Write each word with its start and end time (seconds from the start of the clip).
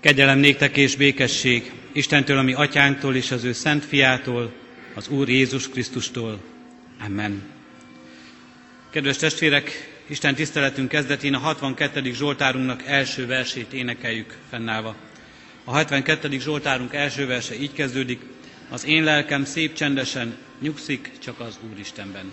Kegyelem 0.00 0.38
néktek 0.38 0.76
és 0.76 0.96
békesség 0.96 1.72
Istentől, 1.92 2.38
ami 2.38 2.52
atyánktól 2.52 3.16
és 3.16 3.30
az 3.30 3.44
ő 3.44 3.52
szent 3.52 3.84
fiától, 3.84 4.52
az 4.94 5.08
Úr 5.08 5.28
Jézus 5.28 5.68
Krisztustól. 5.68 6.40
Amen. 7.04 7.42
Kedves 8.90 9.16
testvérek, 9.16 9.90
Isten 10.06 10.34
tiszteletünk 10.34 10.88
kezdetén 10.88 11.34
a 11.34 11.38
62. 11.38 12.12
Zsoltárunknak 12.12 12.82
első 12.86 13.26
versét 13.26 13.72
énekeljük 13.72 14.36
fennállva. 14.50 14.96
A 15.64 15.74
72. 15.74 16.38
Zsoltárunk 16.38 16.94
első 16.94 17.26
verse 17.26 17.60
így 17.60 17.72
kezdődik, 17.72 18.20
az 18.70 18.84
én 18.84 19.04
lelkem 19.04 19.44
szép 19.44 19.74
csendesen 19.74 20.36
nyugszik 20.60 21.10
csak 21.18 21.40
az 21.40 21.58
Úristenben. 21.72 22.32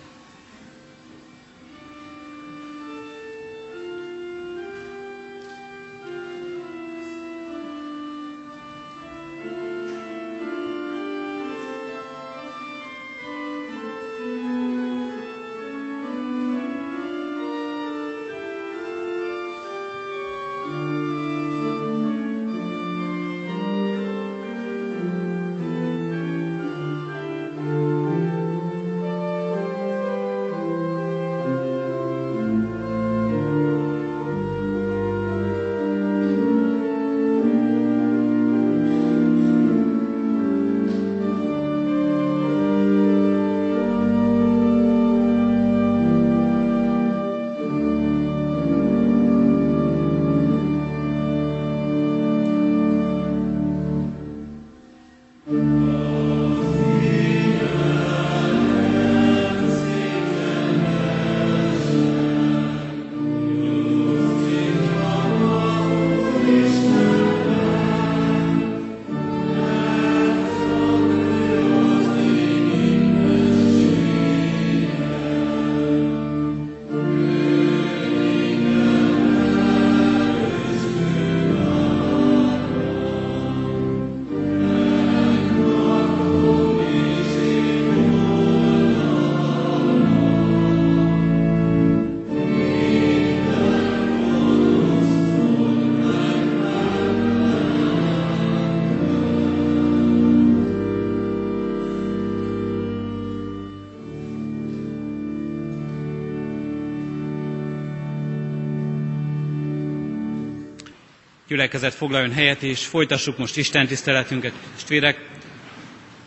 Gyülekezet 111.58 111.94
foglaljon 111.94 112.32
helyet, 112.32 112.62
és 112.62 112.84
folytassuk 112.86 113.38
most 113.38 113.56
Isten 113.56 113.86
tiszteletünket, 113.86 114.52
testvérek, 114.76 115.18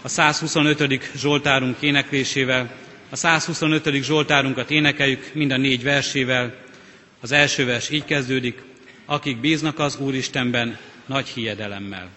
a 0.01 0.07
125. 0.07 1.09
Zsoltárunk 1.15 1.81
éneklésével. 1.81 2.71
A 3.09 3.15
125. 3.15 4.03
Zsoltárunkat 4.03 4.71
énekeljük 4.71 5.33
mind 5.33 5.51
a 5.51 5.57
négy 5.57 5.83
versével. 5.83 6.53
Az 7.21 7.31
első 7.31 7.65
vers 7.65 7.89
így 7.89 8.05
kezdődik, 8.05 8.61
akik 9.05 9.37
bíznak 9.39 9.79
az 9.79 9.95
Úristenben 9.97 10.77
nagy 11.05 11.27
hiedelemmel. 11.27 12.09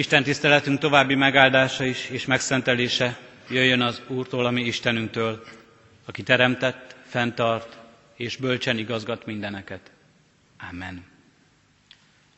Isten 0.00 0.22
tiszteletünk 0.22 0.78
további 0.78 1.14
megáldása 1.14 1.84
is 1.84 2.08
és 2.10 2.26
megszentelése 2.26 3.18
jöjjön 3.48 3.80
az 3.80 4.02
Úrtól, 4.08 4.46
ami 4.46 4.62
Istenünktől, 4.62 5.44
aki 6.04 6.22
teremtett, 6.22 6.96
fenntart 7.06 7.78
és 8.16 8.36
bölcsen 8.36 8.78
igazgat 8.78 9.26
mindeneket. 9.26 9.90
Amen. 10.70 11.04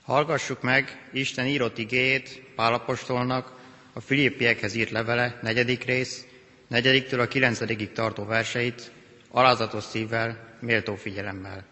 Hallgassuk 0.05 0.63
meg 0.63 1.09
Isten 1.13 1.47
írott 1.47 1.79
igéjét 1.79 2.43
Pálapostolnak, 2.57 3.53
a 3.93 4.01
Filippiekhez 4.01 4.75
írt 4.75 4.91
levele, 4.91 5.39
negyedik 5.43 5.85
rész, 5.85 6.27
negyediktől 6.67 7.21
a 7.21 7.29
kilencedikig 7.29 7.93
tartó 7.93 8.25
verseit, 8.25 8.91
alázatos 9.31 9.85
szívvel, 9.85 10.57
méltó 10.61 10.95
figyelemmel. 10.95 11.65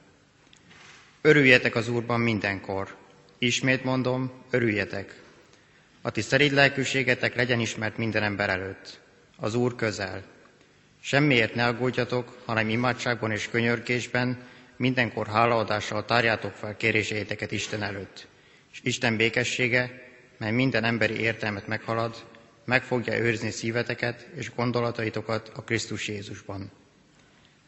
Örüljetek 1.21 1.75
az 1.75 1.89
Úrban 1.89 2.21
mindenkor. 2.21 2.97
Ismét 3.39 3.85
mondom, 3.85 4.33
örüljetek. 4.51 5.29
A 6.03 6.11
ti 6.11 6.21
szerint 6.21 6.53
lelkűségetek 6.53 7.35
legyen 7.35 7.61
ismert 7.61 7.97
minden 7.97 8.23
ember 8.23 8.49
előtt. 8.51 9.01
Az 9.37 9.55
Úr 9.55 9.75
közel. 9.75 10.23
Semmiért 11.03 11.55
ne 11.55 11.67
aggódjatok, 11.67 12.43
hanem 12.45 12.69
imádságban 12.69 13.31
és 13.31 13.49
könyörgésben 13.49 14.39
mindenkor 14.77 15.27
hálaadással 15.27 16.05
tárjátok 16.05 16.53
fel 16.55 16.77
kéréseiteket 16.77 17.53
Isten 17.53 17.83
előtt. 17.83 18.27
És 18.73 18.81
Isten 18.83 19.17
békessége, 19.17 20.09
mely 20.39 20.51
minden 20.53 20.85
emberi 20.85 21.21
értelmet 21.21 21.67
meghalad, 21.67 22.27
meg 22.65 22.83
fogja 22.83 23.19
őrizni 23.19 23.51
szíveteket 23.51 24.29
és 24.37 24.55
gondolataitokat 24.55 25.53
a 25.55 25.63
Krisztus 25.65 26.09
Jézusban. 26.09 26.71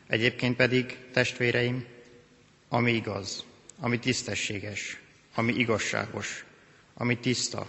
Egyébként 0.06 0.56
pedig, 0.56 0.96
testvéreim, 1.12 1.84
ami 2.68 2.92
igaz, 2.92 3.44
ami 3.80 3.98
tisztességes, 3.98 5.00
ami 5.34 5.52
igazságos, 5.52 6.44
ami 6.94 7.18
tiszta, 7.18 7.66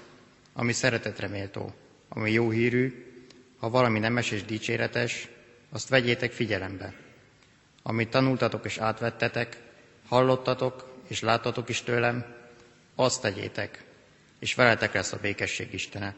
ami 0.54 0.74
szeretetre 0.74 1.28
méltó, 1.28 1.74
ami 2.10 2.32
jó 2.32 2.50
hírű, 2.50 3.06
ha 3.58 3.70
valami 3.70 4.00
nemes 4.00 4.32
és 4.32 4.44
dicséretes, 4.44 5.28
azt 5.70 5.90
vegyétek 5.90 6.32
figyelembe. 6.32 6.94
Amit 7.84 8.10
tanultatok 8.10 8.66
és 8.66 8.78
átvettetek, 8.78 9.58
hallottatok 10.08 10.98
és 11.08 11.20
láttatok 11.22 11.70
is 11.70 11.82
tőlem, 11.82 12.26
azt 12.96 13.22
tegyétek, 13.22 13.84
és 14.40 14.54
veletek 14.56 14.94
lesz 14.94 15.12
a 15.14 15.18
békesség 15.22 15.74
Istene. 15.74 16.16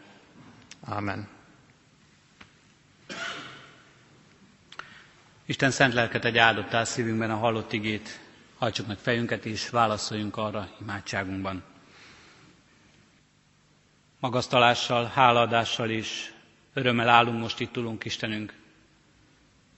Ámen. 0.85 1.27
Isten 5.45 5.71
szent 5.71 5.93
lelket 5.93 6.25
egy 6.25 6.37
áldott 6.37 6.85
szívünkben 6.85 7.31
a 7.31 7.35
hallott 7.37 7.73
igét, 7.73 8.19
hajtsuk 8.57 8.87
meg 8.87 8.97
fejünket 8.97 9.45
és 9.45 9.69
válaszoljunk 9.69 10.37
arra 10.37 10.69
imádságunkban. 10.81 11.63
Magasztalással, 14.25 15.11
hálaadással 15.13 15.89
és 15.89 16.31
örömmel 16.73 17.09
állunk 17.09 17.39
most 17.39 17.59
itt 17.59 17.71
tulunk 17.71 18.05
Istenünk. 18.05 18.53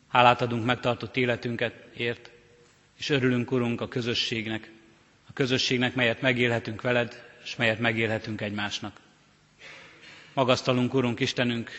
Hálát 0.07 0.41
adunk 0.41 0.65
megtartott 0.65 1.17
életünket 1.17 1.73
ért, 1.97 2.31
és 2.97 3.09
örülünk, 3.09 3.51
Urunk, 3.51 3.81
a 3.81 3.87
közösségnek, 3.87 4.71
a 5.29 5.33
közösségnek, 5.33 5.95
melyet 5.95 6.21
megélhetünk 6.21 6.81
veled, 6.81 7.23
és 7.43 7.55
melyet 7.55 7.79
megélhetünk 7.79 8.41
egymásnak. 8.41 8.99
Magasztalunk, 10.33 10.93
Urunk 10.93 11.19
Istenünk, 11.19 11.71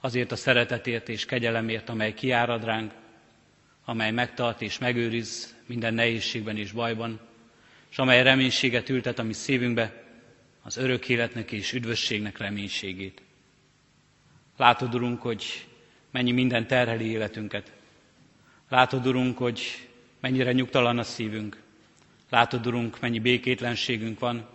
azért 0.00 0.32
a 0.32 0.36
szeretetért 0.36 1.08
és 1.08 1.24
kegyelemért, 1.24 1.88
amely 1.88 2.14
kiárad 2.14 2.64
ránk, 2.64 2.92
amely 3.84 4.10
megtart 4.10 4.62
és 4.62 4.78
megőriz 4.78 5.54
minden 5.66 5.94
nehézségben 5.94 6.56
és 6.56 6.72
bajban, 6.72 7.20
és 7.90 7.98
amely 7.98 8.22
reménységet 8.22 8.88
ültet 8.88 9.18
a 9.18 9.22
mi 9.22 9.32
szívünkbe, 9.32 10.02
az 10.66 10.76
örök 10.76 11.08
életnek 11.08 11.52
és 11.52 11.72
üdvösségnek 11.72 12.38
reménységét. 12.38 13.22
Látod, 14.56 14.94
Urunk, 14.94 15.22
hogy 15.22 15.66
mennyi 16.10 16.32
minden 16.32 16.66
terheli 16.66 17.04
életünket. 17.04 17.72
Látod, 18.68 19.06
Urunk, 19.06 19.38
hogy 19.38 19.88
mennyire 20.20 20.52
nyugtalan 20.52 20.98
a 20.98 21.02
szívünk. 21.02 21.62
Látod, 22.30 22.66
Urunk, 22.66 23.00
mennyi 23.00 23.18
békétlenségünk 23.18 24.18
van. 24.18 24.48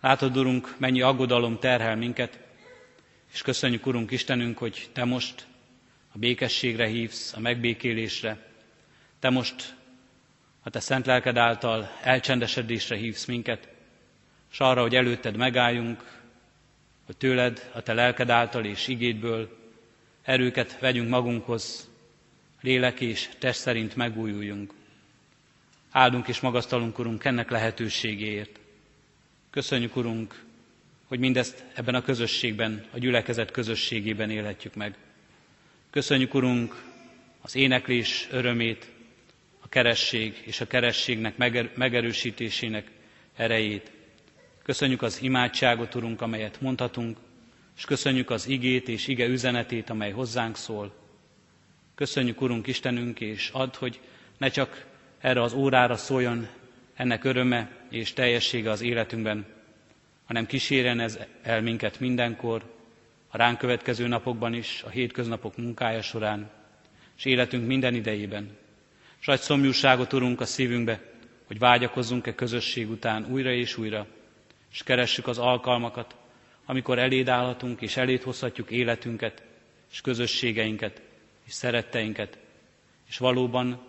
Látod, 0.00 0.36
Urunk, 0.36 0.74
mennyi 0.78 1.00
aggodalom 1.00 1.58
terhel 1.58 1.96
minket. 1.96 2.38
És 3.32 3.42
köszönjük, 3.42 3.86
Urunk 3.86 4.10
Istenünk, 4.10 4.58
hogy 4.58 4.88
Te 4.92 5.04
most 5.04 5.46
a 6.12 6.18
békességre 6.18 6.86
hívsz, 6.86 7.32
a 7.32 7.40
megbékélésre. 7.40 8.50
Te 9.18 9.30
most 9.30 9.74
a 10.62 10.70
Te 10.70 10.80
szent 10.80 11.06
lelked 11.06 11.36
által 11.36 11.90
elcsendesedésre 12.02 12.96
hívsz 12.96 13.24
minket, 13.24 13.75
és 14.56 14.62
arra, 14.62 14.80
hogy 14.80 14.94
előtted 14.96 15.36
megálljunk, 15.36 16.02
hogy 17.06 17.16
tőled, 17.16 17.70
a 17.74 17.80
Te 17.82 17.92
lelked 17.92 18.30
által 18.30 18.64
és 18.64 18.88
igédből 18.88 19.56
erőket 20.22 20.78
vegyünk 20.80 21.08
magunkhoz, 21.08 21.90
lélek 22.60 23.00
és 23.00 23.28
test 23.38 23.60
szerint 23.60 23.96
megújuljunk. 23.96 24.72
Áldunk 25.90 26.28
és 26.28 26.40
magasztalunk, 26.40 26.98
Urunk, 26.98 27.24
ennek 27.24 27.50
lehetőségéért. 27.50 28.58
Köszönjük, 29.50 29.96
Urunk, 29.96 30.44
hogy 31.06 31.18
mindezt 31.18 31.64
ebben 31.74 31.94
a 31.94 32.02
közösségben, 32.02 32.84
a 32.90 32.98
gyülekezet 32.98 33.50
közösségében 33.50 34.30
élhetjük 34.30 34.74
meg. 34.74 34.94
Köszönjük, 35.90 36.34
Urunk, 36.34 36.82
az 37.40 37.54
éneklés 37.54 38.28
örömét, 38.30 38.90
a 39.60 39.68
keresség 39.68 40.42
és 40.44 40.60
a 40.60 40.66
kerességnek 40.66 41.36
megerősítésének 41.74 42.90
erejét. 43.34 43.94
Köszönjük 44.66 45.02
az 45.02 45.22
imádságot, 45.22 45.94
Urunk, 45.94 46.20
amelyet 46.20 46.60
mondhatunk, 46.60 47.18
és 47.76 47.84
köszönjük 47.84 48.30
az 48.30 48.48
igét 48.48 48.88
és 48.88 49.06
ige 49.06 49.26
üzenetét, 49.26 49.90
amely 49.90 50.10
hozzánk 50.10 50.56
szól. 50.56 50.94
Köszönjük, 51.94 52.40
Urunk 52.40 52.66
Istenünk, 52.66 53.20
és 53.20 53.50
add, 53.52 53.76
hogy 53.76 54.00
ne 54.38 54.48
csak 54.48 54.86
erre 55.18 55.42
az 55.42 55.52
órára 55.52 55.96
szóljon 55.96 56.48
ennek 56.94 57.24
öröme 57.24 57.70
és 57.90 58.12
teljessége 58.12 58.70
az 58.70 58.80
életünkben, 58.80 59.46
hanem 60.24 60.46
kísérjen 60.46 61.00
ez 61.00 61.18
el 61.42 61.62
minket 61.62 62.00
mindenkor, 62.00 62.74
a 63.28 63.36
ránk 63.36 63.58
következő 63.58 64.06
napokban 64.06 64.54
is, 64.54 64.82
a 64.82 64.88
hétköznapok 64.88 65.56
munkája 65.56 66.02
során, 66.02 66.50
és 67.16 67.24
életünk 67.24 67.66
minden 67.66 67.94
idejében. 67.94 68.56
S 69.18 69.28
adj 69.28 69.40
szomjúságot, 69.40 70.12
Urunk, 70.12 70.40
a 70.40 70.44
szívünkbe, 70.44 71.00
hogy 71.46 71.58
vágyakozzunk-e 71.58 72.34
közösség 72.34 72.90
után 72.90 73.26
újra 73.30 73.52
és 73.52 73.76
újra, 73.76 74.06
és 74.76 74.82
keressük 74.82 75.26
az 75.26 75.38
alkalmakat, 75.38 76.14
amikor 76.66 76.98
eléd 76.98 77.28
állhatunk 77.28 77.80
és 77.80 77.96
eléd 77.96 78.22
hozhatjuk 78.22 78.70
életünket, 78.70 79.42
és 79.92 80.00
közösségeinket, 80.00 81.00
és 81.44 81.52
szeretteinket, 81.52 82.38
és 83.08 83.18
valóban 83.18 83.80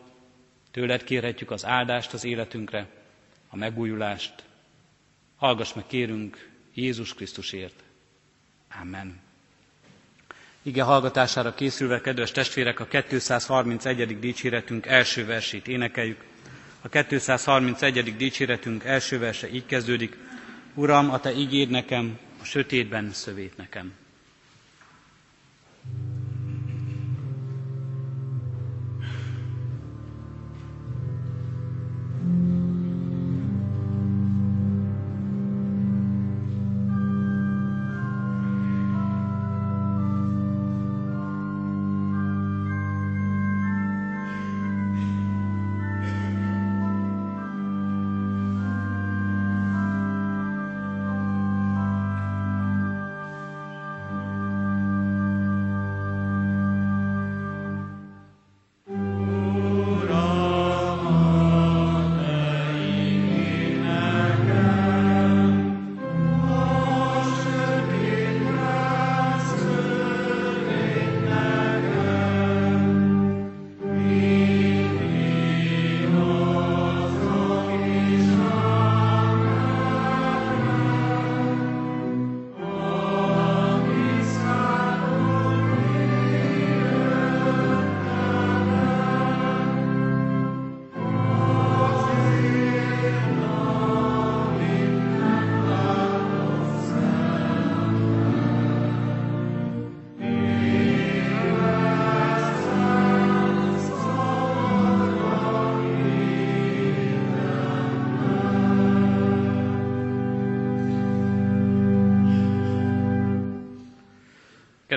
tőled 0.72 1.04
kérhetjük 1.04 1.52
az 1.52 1.66
áldást 1.66 2.14
az 2.14 2.24
életünkre, 2.24 2.88
a 3.50 3.56
megújulást. 3.56 4.34
Hallgass 5.36 5.74
meg, 5.74 5.88
kérünk, 5.88 6.50
Jézus 6.74 7.14
Krisztusért. 7.14 7.84
Amen. 8.82 9.20
Ige 10.62 10.84
hallgatására 10.84 11.54
készülve, 11.54 12.02
kedves 12.02 12.32
testvérek, 12.32 12.80
a 12.80 12.86
231. 12.86 14.20
dicséretünk 14.20 14.86
első 14.86 15.26
versét 15.26 15.68
énekeljük. 15.68 16.24
A 16.82 16.90
231. 16.90 18.16
dicséretünk 18.16 18.84
első 18.84 19.20
verse 19.20 19.52
így 19.52 19.66
kezdődik. 19.66 20.26
Uram, 20.78 21.10
a 21.10 21.20
Te 21.20 21.34
ígéd 21.34 21.70
nekem, 21.70 22.20
a 22.42 22.44
sötétben 22.44 23.12
szövét 23.12 23.58
nekem. 23.58 23.94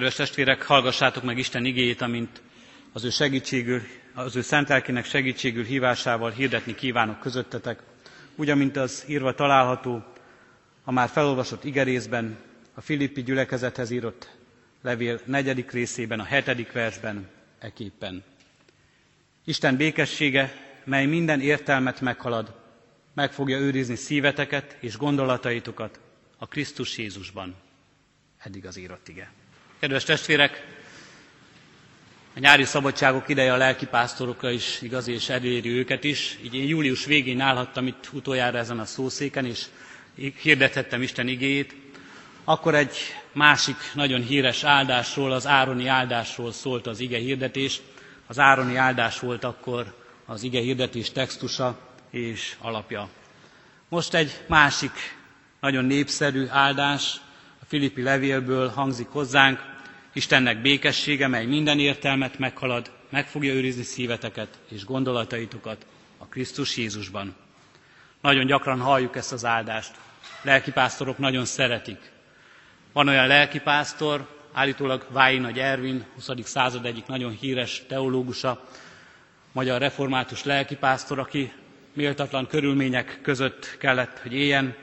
Kedves 0.01 0.19
testvérek, 0.19 0.63
hallgassátok 0.63 1.23
meg 1.23 1.39
Isten 1.39 1.65
igéjét, 1.65 2.01
amint 2.01 2.43
az 2.93 3.05
ő 3.05 3.11
segítségül, 3.11 3.81
az 4.15 4.37
ő 4.37 4.41
szent 4.41 4.69
lelkének 4.69 5.05
segítségül 5.05 5.65
hívásával 5.65 6.31
hirdetni 6.31 6.75
kívánok 6.75 7.21
közöttetek, 7.21 7.83
úgy, 8.37 8.51
amint 8.51 8.77
az 8.77 9.05
írva 9.09 9.35
található 9.35 10.05
a 10.85 10.93
már 10.93 11.09
felolvasott 11.09 11.65
igerészben, 11.65 12.39
a 12.75 12.81
Filippi 12.81 13.23
gyülekezethez 13.23 13.91
írott 13.91 14.31
levél 14.83 15.21
negyedik 15.25 15.71
részében, 15.71 16.21
a 16.21 16.25
hetedik 16.25 16.73
versben, 16.73 17.29
eképpen. 17.59 18.25
Isten 19.45 19.77
békessége, 19.77 20.53
mely 20.85 21.07
minden 21.07 21.41
értelmet 21.41 22.01
meghalad, 22.01 22.55
meg 23.15 23.33
fogja 23.33 23.59
őrizni 23.59 23.97
szíveteket 23.97 24.77
és 24.81 24.97
gondolataitokat 24.97 26.01
a 26.39 26.47
Krisztus 26.47 26.99
Jézusban. 26.99 27.55
Eddig 28.39 28.67
az 28.67 28.77
írott 28.77 29.09
ige. 29.09 29.33
Kedves 29.81 30.05
testvérek, 30.05 30.67
a 32.37 32.39
nyári 32.39 32.65
szabadságok 32.65 33.29
ideje 33.29 33.53
a 33.53 33.57
lelkipásztorokra 33.57 34.51
is 34.51 34.83
igaz, 34.83 35.09
és 35.09 35.29
eléri 35.29 35.69
őket 35.69 36.05
is. 36.05 36.39
Így 36.43 36.55
én 36.55 36.67
július 36.69 37.05
végén 37.05 37.41
állhattam 37.41 37.87
itt 37.87 38.09
utoljára 38.13 38.59
ezen 38.59 38.79
a 38.79 38.85
szószéken, 38.85 39.45
és 39.45 39.65
hirdethettem 40.43 41.03
Isten 41.03 41.29
igéjét. 41.29 41.75
Akkor 42.45 42.75
egy 42.75 42.97
másik 43.33 43.77
nagyon 43.95 44.23
híres 44.23 44.65
áldásról, 44.65 45.33
az 45.33 45.47
Ároni 45.47 45.87
áldásról 45.87 46.53
szólt 46.53 46.87
az 46.87 47.01
ige 47.01 47.19
hirdetés. 47.19 47.81
Az 48.27 48.39
Ároni 48.39 48.77
áldás 48.77 49.19
volt 49.21 49.45
akkor 49.45 49.95
az 50.27 50.43
ige 50.43 50.61
hirdetés 50.61 51.11
textusa 51.13 51.79
és 52.11 52.57
alapja. 52.59 53.09
Most 53.89 54.15
egy 54.15 54.33
másik 54.47 54.93
nagyon 55.61 55.85
népszerű 55.85 56.47
áldás 56.49 57.21
Filippi 57.71 58.03
levélből 58.03 58.69
hangzik 58.69 59.09
hozzánk, 59.09 59.59
Istennek 60.13 60.61
békessége, 60.63 61.27
mely 61.27 61.47
minden 61.47 61.79
értelmet 61.79 62.39
meghalad, 62.39 62.91
meg 63.11 63.27
fogja 63.29 63.53
őrizni 63.53 63.83
szíveteket 63.83 64.59
és 64.69 64.85
gondolataitokat 64.85 65.87
a 66.19 66.27
Krisztus 66.27 66.77
Jézusban. 66.77 67.35
Nagyon 68.21 68.47
gyakran 68.47 68.81
halljuk 68.81 69.17
ezt 69.17 69.33
az 69.33 69.45
áldást. 69.45 69.95
Lelkipásztorok 70.43 71.19
nagyon 71.19 71.45
szeretik. 71.45 71.99
Van 72.93 73.09
olyan 73.09 73.27
lelkipásztor, 73.27 74.27
állítólag 74.53 75.07
Vái 75.11 75.39
Nagy 75.39 75.59
Ervin, 75.59 76.05
20. 76.15 76.29
század 76.45 76.87
egyik 76.87 77.07
nagyon 77.07 77.33
híres 77.33 77.83
teológusa, 77.89 78.69
magyar 79.53 79.81
református 79.81 80.45
lelkipásztor, 80.45 81.19
aki 81.19 81.53
méltatlan 81.93 82.47
körülmények 82.47 83.19
között 83.23 83.77
kellett, 83.79 84.19
hogy 84.19 84.33
éljen. 84.33 84.75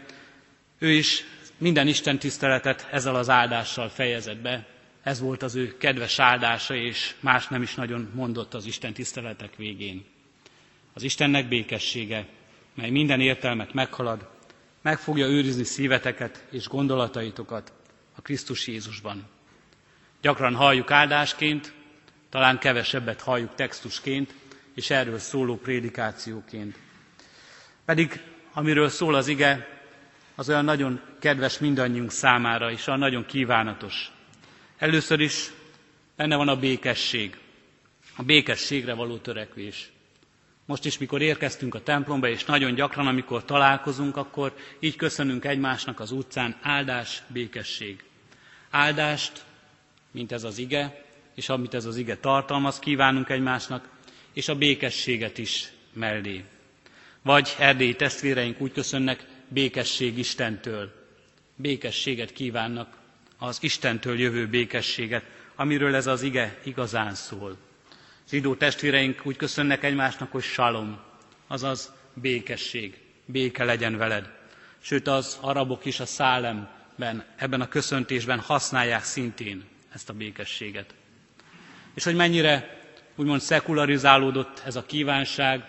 Ő 0.80 0.90
is 0.92 1.24
minden 1.58 1.88
Isten 1.88 2.20
tiszteletet 2.20 2.88
ezzel 2.92 3.16
az 3.16 3.30
áldással 3.30 3.90
fejezett 3.90 4.38
be, 4.38 4.66
ez 5.04 5.20
volt 5.20 5.44
az 5.44 5.56
ő 5.56 5.78
kedves 5.78 6.20
áldása, 6.20 6.76
és 6.76 7.16
más 7.20 7.48
nem 7.48 7.62
is 7.62 7.76
nagyon 7.76 8.10
mondott 8.14 8.54
az 8.54 8.66
Isten 8.66 8.94
tiszteletek 8.94 9.56
végén. 9.56 10.06
Az 10.94 11.04
Istennek 11.04 11.48
békessége, 11.48 12.26
mely 12.74 12.90
minden 12.90 13.20
értelmet 13.22 13.74
meghalad, 13.74 14.30
meg 14.82 15.00
fogja 15.00 15.26
őrizni 15.28 15.64
szíveteket 15.64 16.46
és 16.52 16.68
gondolataitokat 16.68 17.74
a 18.16 18.22
Krisztus 18.22 18.68
Jézusban. 18.68 19.28
Gyakran 20.22 20.56
halljuk 20.56 20.92
áldásként, 20.92 21.74
talán 22.30 22.60
kevesebbet 22.60 23.22
halljuk 23.22 23.56
textusként, 23.56 24.34
és 24.76 24.90
erről 24.90 25.20
szóló 25.20 25.56
prédikációként. 25.58 26.78
Pedig 27.86 28.22
amiről 28.54 28.90
szól 28.90 29.16
az 29.16 29.28
ige, 29.28 29.77
az 30.40 30.50
olyan 30.50 30.66
nagyon 30.66 31.02
kedves 31.20 31.60
mindannyiunk 31.60 32.12
számára, 32.12 32.72
és 32.72 32.88
olyan 32.88 33.00
nagyon 33.00 33.26
kívánatos. 33.26 34.12
Először 34.78 35.20
is 35.20 35.52
benne 36.16 36.36
van 36.36 36.48
a 36.48 36.56
békesség, 36.60 37.38
a 38.16 38.24
békességre 38.24 38.94
való 38.94 39.18
törekvés. 39.18 39.90
Most 40.66 40.86
is, 40.86 40.98
mikor 40.98 41.22
érkeztünk 41.22 41.76
a 41.76 41.84
templomba, 41.84 42.28
és 42.28 42.46
nagyon 42.46 42.74
gyakran, 42.74 43.08
amikor 43.08 43.46
találkozunk, 43.46 44.18
akkor 44.18 44.54
így 44.80 44.96
köszönünk 44.96 45.46
egymásnak 45.46 46.00
az 46.00 46.12
utcán, 46.12 46.58
áldás, 46.62 47.24
békesség. 47.28 48.04
Áldást, 48.70 49.46
mint 50.12 50.32
ez 50.32 50.44
az 50.44 50.58
ige, 50.58 51.04
és 51.36 51.50
amit 51.50 51.74
ez 51.74 51.86
az 51.86 51.98
ige 51.98 52.18
tartalmaz, 52.18 52.80
kívánunk 52.80 53.30
egymásnak, 53.30 53.90
és 54.34 54.48
a 54.48 54.56
békességet 54.56 55.38
is 55.38 55.68
mellé. 55.94 56.44
Vagy 57.22 57.56
erdélyi 57.60 57.96
testvéreink 57.96 58.62
úgy 58.62 58.72
köszönnek, 58.72 59.26
békesség 59.48 60.18
Istentől. 60.18 60.92
Békességet 61.56 62.32
kívánnak 62.34 62.98
az 63.38 63.58
Istentől 63.62 64.20
jövő 64.20 64.48
békességet, 64.48 65.24
amiről 65.56 65.96
ez 65.96 66.08
az 66.08 66.22
ige 66.22 66.60
igazán 66.64 67.16
szól. 67.16 67.58
Zsidó 68.30 68.56
testvéreink 68.56 69.22
úgy 69.26 69.36
köszönnek 69.36 69.84
egymásnak, 69.84 70.32
hogy 70.32 70.44
salom, 70.44 71.00
azaz 71.48 71.94
békesség, 72.14 72.98
béke 73.26 73.64
legyen 73.64 73.98
veled. 73.98 74.30
Sőt, 74.80 75.08
az 75.08 75.38
arabok 75.42 75.86
is 75.86 76.00
a 76.00 76.06
szálemben, 76.06 77.26
ebben 77.36 77.62
a 77.62 77.68
köszöntésben 77.68 78.40
használják 78.40 79.04
szintén 79.04 79.64
ezt 79.94 80.10
a 80.10 80.14
békességet. 80.14 80.94
És 81.94 82.04
hogy 82.04 82.16
mennyire 82.16 82.82
úgymond 83.16 83.42
szekularizálódott 83.42 84.62
ez 84.66 84.76
a 84.76 84.86
kívánság, 84.86 85.64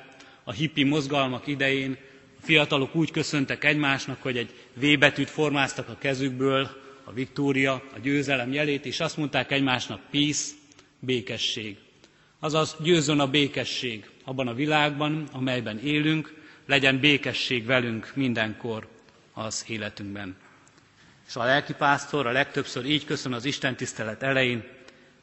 a 0.44 0.52
hippi 0.52 0.84
mozgalmak 0.84 1.46
idején 1.46 1.96
fiatalok 2.42 2.94
úgy 2.94 3.10
köszöntek 3.10 3.64
egymásnak, 3.64 4.22
hogy 4.22 4.36
egy 4.36 4.54
V 4.74 4.98
betűt 4.98 5.30
formáztak 5.30 5.88
a 5.88 5.98
kezükből, 5.98 6.68
a 7.04 7.12
Viktória, 7.12 7.72
a 7.72 7.98
győzelem 8.02 8.52
jelét, 8.52 8.86
és 8.86 9.00
azt 9.00 9.16
mondták 9.16 9.50
egymásnak, 9.50 10.00
peace, 10.10 10.52
békesség. 10.98 11.76
Azaz 12.40 12.76
győzön 12.82 13.18
a 13.20 13.26
békesség 13.30 14.10
abban 14.24 14.48
a 14.48 14.54
világban, 14.54 15.28
amelyben 15.32 15.78
élünk, 15.78 16.34
legyen 16.66 16.98
békesség 17.00 17.64
velünk 17.66 18.12
mindenkor 18.14 18.88
az 19.32 19.64
életünkben. 19.68 20.36
És 21.28 21.36
a 21.36 21.44
lelkipásztor 21.44 22.26
a 22.26 22.30
legtöbbször 22.32 22.84
így 22.84 23.04
köszön 23.04 23.32
az 23.32 23.44
Isten 23.44 23.76
tisztelet 23.76 24.22
elején, 24.22 24.64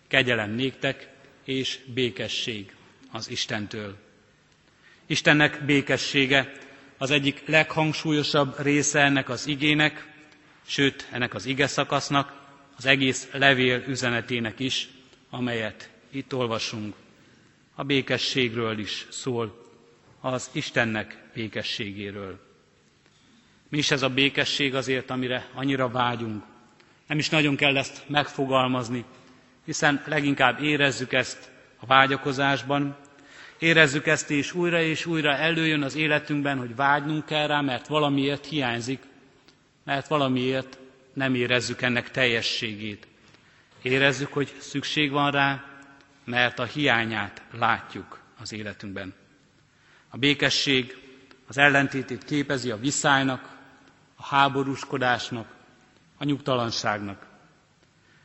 kegyelem 0.07 0.51
néktek 0.51 1.09
és 1.43 1.79
békesség 1.93 2.75
az 3.11 3.29
Istentől. 3.29 3.95
Istennek 5.05 5.65
békessége 5.65 6.51
az 6.97 7.11
egyik 7.11 7.43
leghangsúlyosabb 7.47 8.61
része 8.61 8.99
ennek 8.99 9.29
az 9.29 9.47
igének, 9.47 10.07
sőt 10.65 11.07
ennek 11.11 11.33
az 11.33 11.45
ige 11.45 11.67
szakasznak, 11.67 12.43
az 12.77 12.85
egész 12.85 13.27
levél 13.31 13.83
üzenetének 13.87 14.59
is, 14.59 14.89
amelyet 15.29 15.89
itt 16.09 16.33
olvasunk. 16.33 16.95
A 17.75 17.83
békességről 17.83 18.79
is 18.79 19.05
szól, 19.09 19.63
az 20.21 20.49
Istennek 20.51 21.23
békességéről. 21.33 22.39
Mi 23.69 23.77
is 23.77 23.91
ez 23.91 24.01
a 24.01 24.09
békesség 24.09 24.75
azért, 24.75 25.09
amire 25.09 25.47
annyira 25.53 25.89
vágyunk? 25.89 26.43
Nem 27.07 27.17
is 27.17 27.29
nagyon 27.29 27.55
kell 27.55 27.77
ezt 27.77 28.03
megfogalmazni, 28.07 29.05
hiszen 29.65 30.03
leginkább 30.05 30.61
érezzük 30.63 31.13
ezt 31.13 31.51
a 31.79 31.85
vágyakozásban, 31.85 32.97
érezzük 33.59 34.07
ezt, 34.07 34.29
és 34.29 34.53
újra 34.53 34.81
és 34.81 35.05
újra 35.05 35.31
előjön 35.31 35.83
az 35.83 35.95
életünkben, 35.95 36.57
hogy 36.57 36.75
vágynunk 36.75 37.25
kell 37.25 37.47
rá, 37.47 37.61
mert 37.61 37.87
valamiért 37.87 38.45
hiányzik, 38.45 39.03
mert 39.83 40.07
valamiért 40.07 40.77
nem 41.13 41.35
érezzük 41.35 41.81
ennek 41.81 42.11
teljességét. 42.11 43.07
Érezzük, 43.81 44.33
hogy 44.33 44.53
szükség 44.57 45.11
van 45.11 45.31
rá, 45.31 45.63
mert 46.23 46.59
a 46.59 46.63
hiányát 46.63 47.41
látjuk 47.57 48.19
az 48.41 48.53
életünkben. 48.53 49.13
A 50.09 50.17
békesség 50.17 50.97
az 51.47 51.57
ellentétét 51.57 52.23
képezi 52.23 52.71
a 52.71 52.77
viszálynak, 52.77 53.57
a 54.15 54.23
háborúskodásnak, 54.23 55.47
a 56.17 56.23
nyugtalanságnak. 56.23 57.25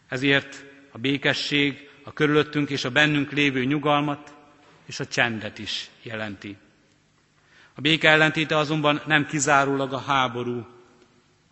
Ezért 0.08 0.64
a 0.90 0.98
békesség 0.98 1.88
a 2.04 2.12
körülöttünk 2.12 2.70
és 2.70 2.84
a 2.84 2.90
bennünk 2.90 3.30
lévő 3.30 3.64
nyugalmat 3.64 4.34
és 4.90 5.00
a 5.00 5.06
csendet 5.06 5.58
is 5.58 5.90
jelenti. 6.02 6.56
A 7.74 7.80
béke 7.80 8.08
ellentéte 8.08 8.56
azonban 8.56 9.00
nem 9.06 9.26
kizárólag 9.26 9.92
a 9.92 9.98
háború, 9.98 10.66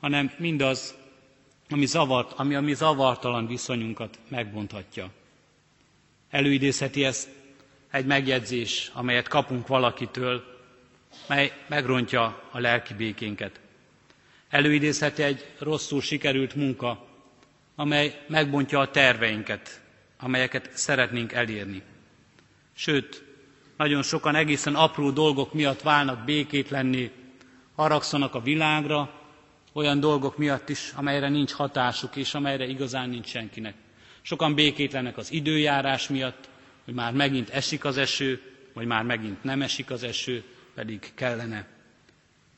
hanem 0.01 0.31
mindaz, 0.39 0.95
ami, 1.71 1.87
zavart, 1.87 2.33
ami 2.33 2.55
a 2.55 2.61
mi 2.61 2.75
zavartalan 2.75 3.47
viszonyunkat 3.47 4.19
megbonthatja. 4.29 5.11
Előidézheti 6.31 7.05
ezt 7.05 7.29
egy 7.91 8.07
megjegyzés, 8.07 8.91
amelyet 8.95 9.29
kapunk 9.29 9.67
valakitől, 9.67 10.45
mely 11.27 11.53
megrontja 11.69 12.43
a 12.51 12.59
lelki 12.59 12.95
békénket. 12.95 13.61
Előidézheti 14.49 15.23
egy 15.23 15.47
rosszul 15.59 16.01
sikerült 16.01 16.55
munka, 16.55 17.07
amely 17.75 18.23
megbontja 18.27 18.79
a 18.81 18.91
terveinket, 18.91 19.81
amelyeket 20.17 20.71
szeretnénk 20.77 21.33
elérni. 21.33 21.83
Sőt, 22.75 23.27
nagyon 23.79 24.03
sokan 24.03 24.35
egészen 24.35 24.75
apró 24.75 25.11
dolgok 25.11 25.53
miatt 25.53 25.83
válnak 25.83 26.25
békétlenni, 26.25 27.11
haragszanak 27.77 28.35
a 28.35 28.41
világra, 28.41 29.11
olyan 29.73 30.01
dolgok 30.01 30.37
miatt 30.39 30.69
is, 30.69 30.93
amelyre 30.97 31.29
nincs 31.29 31.53
hatásuk, 31.53 32.17
és 32.17 32.35
amelyre 32.35 32.67
igazán 32.67 33.09
nincs 33.09 33.27
senkinek. 33.27 33.75
Sokan 34.23 34.55
békétlenek 34.55 35.17
az 35.17 35.33
időjárás 35.33 36.09
miatt, 36.09 36.49
hogy 36.85 36.95
már 36.95 37.13
megint 37.13 37.49
esik 37.51 37.85
az 37.85 37.97
eső, 37.97 38.41
vagy 38.75 38.87
már 38.87 39.03
megint 39.05 39.45
nem 39.45 39.63
esik 39.63 39.91
az 39.91 40.03
eső, 40.03 40.43
pedig 40.75 41.13
kellene. 41.15 41.67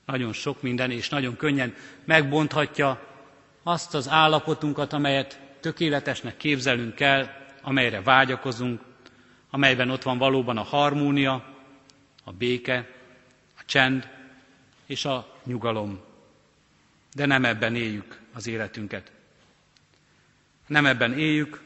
Nagyon 0.06 0.32
sok 0.32 0.62
minden, 0.62 0.90
és 0.90 1.08
nagyon 1.08 1.36
könnyen 1.36 1.74
megbonthatja 2.04 3.00
azt 3.62 3.94
az 3.94 4.08
állapotunkat, 4.08 4.92
amelyet 4.92 5.40
tökéletesnek 5.60 6.36
képzelünk 6.36 7.00
el, 7.00 7.36
amelyre 7.62 8.02
vágyakozunk, 8.02 8.80
amelyben 9.50 9.90
ott 9.90 10.02
van 10.02 10.18
valóban 10.18 10.56
a 10.56 10.62
harmónia, 10.62 11.56
a 12.24 12.32
béke, 12.32 12.88
a 13.58 13.62
csend 13.64 14.08
és 14.86 15.04
a 15.04 15.36
nyugalom. 15.44 16.00
De 17.14 17.26
nem 17.26 17.44
ebben 17.44 17.74
éljük 17.74 18.20
az 18.32 18.46
életünket. 18.46 19.12
Nem 20.66 20.86
ebben 20.86 21.18
éljük, 21.18 21.62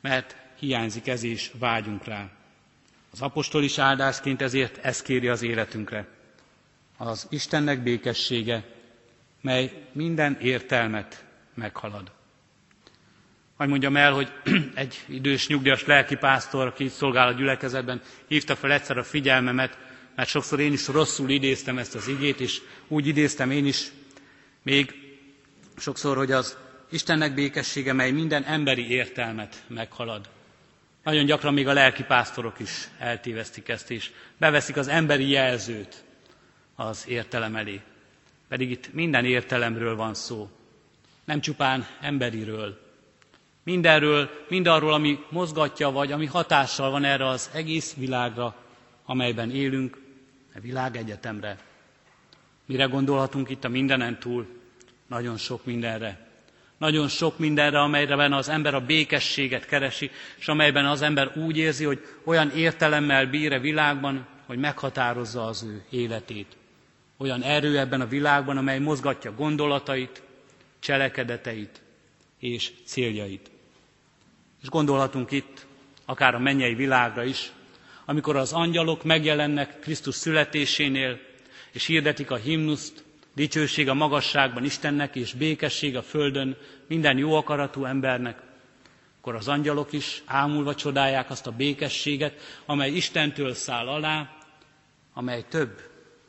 mert 0.00 0.36
hiányzik 0.58 1.08
ez 1.08 1.22
és 1.22 1.52
vágyunk 1.58 2.04
rá. 2.04 2.30
Az 3.12 3.20
apostolis 3.20 3.78
áldásként 3.78 4.42
ezért 4.42 4.76
ez 4.76 5.02
kéri 5.02 5.28
az 5.28 5.42
életünkre. 5.42 6.08
Az 6.96 7.26
Istennek 7.30 7.82
békessége, 7.82 8.64
mely 9.40 9.88
minden 9.92 10.38
értelmet 10.40 11.24
meghalad. 11.54 12.12
Hogy 13.62 13.70
mondjam 13.70 13.96
el, 13.96 14.12
hogy 14.12 14.32
egy 14.74 15.00
idős 15.08 15.46
nyugdíjas 15.46 15.84
lelkipásztor, 15.86 16.66
aki 16.66 16.84
itt 16.84 16.90
szolgál 16.92 17.28
a 17.28 17.32
gyülekezetben, 17.32 18.00
hívta 18.28 18.56
fel 18.56 18.72
egyszer 18.72 18.98
a 18.98 19.02
figyelmemet, 19.04 19.78
mert 20.16 20.28
sokszor 20.28 20.60
én 20.60 20.72
is 20.72 20.88
rosszul 20.88 21.30
idéztem 21.30 21.78
ezt 21.78 21.94
az 21.94 22.08
igét, 22.08 22.40
és 22.40 22.60
úgy 22.88 23.06
idéztem 23.06 23.50
én 23.50 23.66
is 23.66 23.86
még 24.62 24.94
sokszor, 25.76 26.16
hogy 26.16 26.32
az 26.32 26.56
Istennek 26.90 27.34
békessége, 27.34 27.92
mely 27.92 28.10
minden 28.10 28.44
emberi 28.44 28.90
értelmet 28.90 29.62
meghalad. 29.66 30.28
Nagyon 31.02 31.24
gyakran 31.24 31.54
még 31.54 31.68
a 31.68 31.72
lelki 31.72 32.02
pásztorok 32.02 32.58
is 32.60 32.88
eltévesztik 32.98 33.68
ezt, 33.68 33.90
és 33.90 34.10
beveszik 34.38 34.76
az 34.76 34.88
emberi 34.88 35.28
jelzőt 35.28 36.04
az 36.76 37.04
értelem 37.08 37.56
elé. 37.56 37.80
Pedig 38.48 38.70
itt 38.70 38.92
minden 38.92 39.24
értelemről 39.24 39.96
van 39.96 40.14
szó, 40.14 40.50
nem 41.24 41.40
csupán 41.40 41.86
emberiről. 42.00 42.81
Mindenről, 43.64 44.30
mindarról, 44.48 44.92
ami 44.92 45.18
mozgatja, 45.28 45.90
vagy 45.90 46.12
ami 46.12 46.26
hatással 46.26 46.90
van 46.90 47.04
erre 47.04 47.26
az 47.26 47.50
egész 47.54 47.94
világra, 47.94 48.54
amelyben 49.04 49.50
élünk, 49.50 50.00
a 50.54 50.60
világ 50.60 50.96
egyetemre. 50.96 51.58
Mire 52.66 52.84
gondolhatunk 52.84 53.50
itt 53.50 53.64
a 53.64 53.68
mindenen 53.68 54.18
túl? 54.18 54.46
Nagyon 55.06 55.36
sok 55.36 55.64
mindenre. 55.64 56.30
Nagyon 56.78 57.08
sok 57.08 57.38
mindenre, 57.38 57.80
amelyben 57.80 58.32
az 58.32 58.48
ember 58.48 58.74
a 58.74 58.80
békességet 58.80 59.66
keresi, 59.66 60.10
és 60.38 60.48
amelyben 60.48 60.86
az 60.86 61.02
ember 61.02 61.36
úgy 61.36 61.56
érzi, 61.56 61.84
hogy 61.84 62.04
olyan 62.24 62.50
értelemmel 62.50 63.26
bír 63.26 63.52
a 63.52 63.60
világban, 63.60 64.26
hogy 64.46 64.58
meghatározza 64.58 65.44
az 65.46 65.62
ő 65.62 65.84
életét. 65.90 66.56
Olyan 67.16 67.42
erő 67.42 67.78
ebben 67.78 68.00
a 68.00 68.06
világban, 68.06 68.56
amely 68.56 68.78
mozgatja 68.78 69.34
gondolatait, 69.34 70.22
cselekedeteit 70.78 71.80
és 72.38 72.72
céljait. 72.84 73.51
És 74.62 74.68
gondolhatunk 74.68 75.30
itt 75.30 75.66
akár 76.04 76.34
a 76.34 76.38
mennyei 76.38 76.74
világra 76.74 77.24
is, 77.24 77.52
amikor 78.04 78.36
az 78.36 78.52
angyalok 78.52 79.04
megjelennek 79.04 79.78
Krisztus 79.80 80.14
születésénél, 80.14 81.18
és 81.72 81.86
hirdetik 81.86 82.30
a 82.30 82.36
himnuszt, 82.36 83.04
dicsőség 83.34 83.88
a 83.88 83.94
magasságban 83.94 84.64
Istennek, 84.64 85.16
és 85.16 85.32
békesség 85.32 85.96
a 85.96 86.02
földön 86.02 86.56
minden 86.88 87.18
jó 87.18 87.34
akaratú 87.34 87.84
embernek, 87.84 88.42
akkor 89.20 89.34
az 89.34 89.48
angyalok 89.48 89.92
is 89.92 90.22
ámulva 90.26 90.74
csodálják 90.74 91.30
azt 91.30 91.46
a 91.46 91.50
békességet, 91.50 92.60
amely 92.66 92.90
Istentől 92.90 93.54
száll 93.54 93.88
alá, 93.88 94.36
amely 95.12 95.44
több 95.48 95.80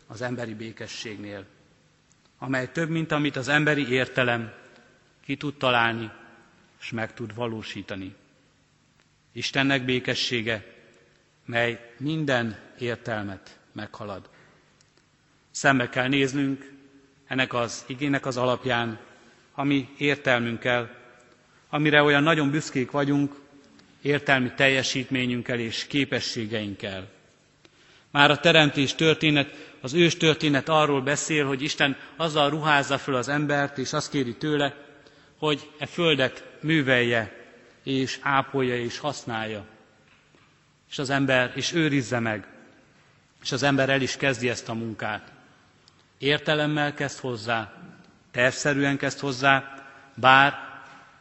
az 0.07 0.21
emberi 0.21 0.53
békességnél, 0.53 1.45
amely 2.39 2.71
több, 2.71 2.89
mint 2.89 3.11
amit 3.11 3.35
az 3.35 3.47
emberi 3.47 3.89
értelem 3.91 4.53
ki 5.25 5.35
tud 5.35 5.55
találni, 5.57 6.11
és 6.81 6.91
meg 6.91 7.13
tud 7.13 7.35
valósítani. 7.35 8.15
Istennek 9.33 9.85
békessége, 9.85 10.65
mely 11.45 11.93
minden 11.97 12.59
értelmet 12.79 13.57
meghalad. 13.71 14.29
Szembe 15.51 15.89
kell 15.89 16.07
néznünk 16.07 16.71
ennek 17.27 17.53
az 17.53 17.83
igének 17.87 18.25
az 18.25 18.37
alapján, 18.37 18.99
ami 19.53 19.89
értelmünkkel, 19.97 20.95
amire 21.69 22.01
olyan 22.03 22.23
nagyon 22.23 22.51
büszkék 22.51 22.91
vagyunk, 22.91 23.35
értelmi 24.01 24.51
teljesítményünkkel 24.55 25.59
és 25.59 25.87
képességeinkkel. 25.87 27.07
Már 28.11 28.31
a 28.31 28.39
teremtés 28.39 28.95
történet, 28.95 29.71
az 29.81 29.93
ős 29.93 30.17
történet 30.17 30.69
arról 30.69 31.01
beszél, 31.01 31.45
hogy 31.47 31.61
Isten 31.61 31.97
azzal 32.15 32.49
ruházza 32.49 32.97
föl 32.97 33.15
az 33.15 33.27
embert, 33.27 33.77
és 33.77 33.93
azt 33.93 34.09
kéri 34.11 34.35
tőle, 34.35 34.75
hogy 35.37 35.69
e 35.77 35.85
földet 35.85 36.43
művelje, 36.61 37.42
és 37.83 38.19
ápolja, 38.21 38.77
és 38.77 38.97
használja. 38.97 39.65
És 40.89 40.99
az 40.99 41.09
ember 41.09 41.51
is 41.55 41.73
őrizze 41.73 42.19
meg, 42.19 42.47
és 43.41 43.51
az 43.51 43.63
ember 43.63 43.89
el 43.89 44.01
is 44.01 44.15
kezdi 44.17 44.49
ezt 44.49 44.69
a 44.69 44.73
munkát. 44.73 45.31
Értelemmel 46.17 46.93
kezd 46.93 47.19
hozzá, 47.19 47.73
tervszerűen 48.31 48.97
kezd 48.97 49.19
hozzá, 49.19 49.83
bár 50.13 50.53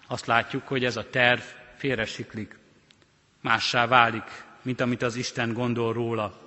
azt 0.07 0.27
látjuk, 0.27 0.67
hogy 0.69 0.85
ez 0.85 0.97
a 0.97 1.11
terv 1.11 1.41
félresiklik, 1.77 2.59
mássá 3.41 3.87
válik, 3.87 4.45
mint 4.63 4.81
amit 4.81 5.03
az 5.03 5.17
Isten 5.17 5.53
gondol 5.53 5.93
róla. 5.93 6.41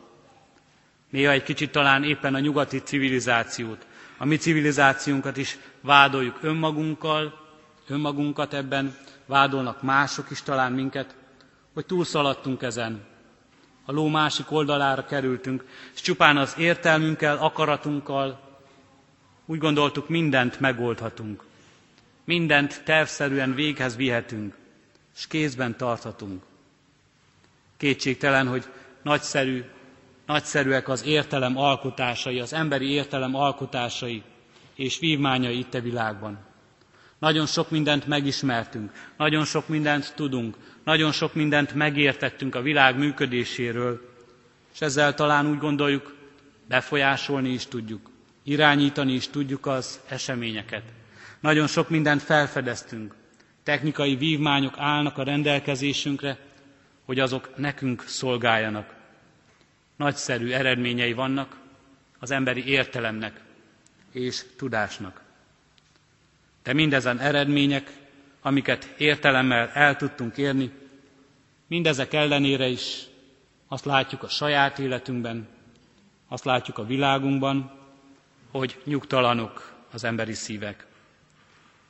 Néha 1.09 1.31
egy 1.31 1.43
kicsit 1.43 1.71
talán 1.71 2.03
éppen 2.03 2.35
a 2.35 2.39
nyugati 2.39 2.77
civilizációt, 2.81 3.85
a 4.17 4.25
mi 4.25 4.37
civilizációnkat 4.37 5.37
is 5.37 5.57
vádoljuk 5.81 6.37
önmagunkkal, 6.41 7.44
önmagunkat 7.87 8.53
ebben, 8.53 8.95
vádolnak 9.25 9.81
mások 9.81 10.31
is 10.31 10.41
talán 10.41 10.71
minket, 10.71 11.15
hogy 11.73 11.85
túlszaladtunk 11.85 12.61
ezen. 12.61 13.05
A 13.85 13.91
ló 13.91 14.07
másik 14.07 14.51
oldalára 14.51 15.05
kerültünk, 15.05 15.65
és 15.93 16.01
csupán 16.01 16.37
az 16.37 16.55
értelmünkkel, 16.57 17.37
akaratunkkal 17.37 18.39
úgy 19.45 19.57
gondoltuk, 19.59 20.09
mindent 20.09 20.59
megoldhatunk. 20.59 21.43
Mindent 22.23 22.81
tervszerűen 22.83 23.53
véghez 23.53 23.95
vihetünk, 23.95 24.55
és 25.15 25.27
kézben 25.27 25.77
tarthatunk. 25.77 26.43
Kétségtelen, 27.77 28.47
hogy 28.47 28.65
nagyszerű, 29.01 29.63
nagyszerűek 30.25 30.87
az 30.89 31.03
értelem 31.05 31.57
alkotásai, 31.57 32.39
az 32.39 32.53
emberi 32.53 32.89
értelem 32.89 33.35
alkotásai 33.35 34.23
és 34.75 34.99
vívmányai 34.99 35.57
itt 35.57 35.73
a 35.73 35.81
világban. 35.81 36.37
Nagyon 37.19 37.45
sok 37.45 37.69
mindent 37.69 38.07
megismertünk, 38.07 38.91
nagyon 39.17 39.45
sok 39.45 39.67
mindent 39.67 40.13
tudunk, 40.15 40.57
nagyon 40.83 41.11
sok 41.11 41.33
mindent 41.33 41.73
megértettünk 41.73 42.55
a 42.55 42.61
világ 42.61 42.97
működéséről, 42.97 44.13
és 44.73 44.81
ezzel 44.81 45.13
talán 45.13 45.47
úgy 45.49 45.57
gondoljuk, 45.57 46.15
befolyásolni 46.67 47.49
is 47.49 47.65
tudjuk, 47.65 48.09
irányítani 48.43 49.13
is 49.13 49.27
tudjuk 49.27 49.65
az 49.65 49.99
eseményeket. 50.09 50.83
Nagyon 51.39 51.67
sok 51.67 51.89
mindent 51.89 52.21
felfedeztünk, 52.21 53.15
technikai 53.63 54.15
vívmányok 54.15 54.73
állnak 54.77 55.17
a 55.17 55.23
rendelkezésünkre, 55.23 56.37
hogy 57.05 57.19
azok 57.19 57.57
nekünk 57.57 58.03
szolgáljanak. 58.07 58.93
Nagyszerű 59.95 60.51
eredményei 60.51 61.13
vannak 61.13 61.55
az 62.19 62.31
emberi 62.31 62.65
értelemnek 62.67 63.39
és 64.11 64.43
tudásnak. 64.57 65.24
De 66.65 66.73
mindezen 66.73 67.19
eredmények, 67.19 67.91
amiket 68.41 68.93
értelemmel 68.97 69.69
el 69.73 69.95
tudtunk 69.95 70.37
érni, 70.37 70.71
mindezek 71.67 72.13
ellenére 72.13 72.67
is 72.67 73.03
azt 73.67 73.85
látjuk 73.85 74.23
a 74.23 74.27
saját 74.27 74.79
életünkben, 74.79 75.47
azt 76.27 76.45
látjuk 76.45 76.77
a 76.77 76.85
világunkban, 76.85 77.71
hogy 78.51 78.81
nyugtalanok 78.83 79.73
az 79.91 80.03
emberi 80.03 80.33
szívek. 80.33 80.85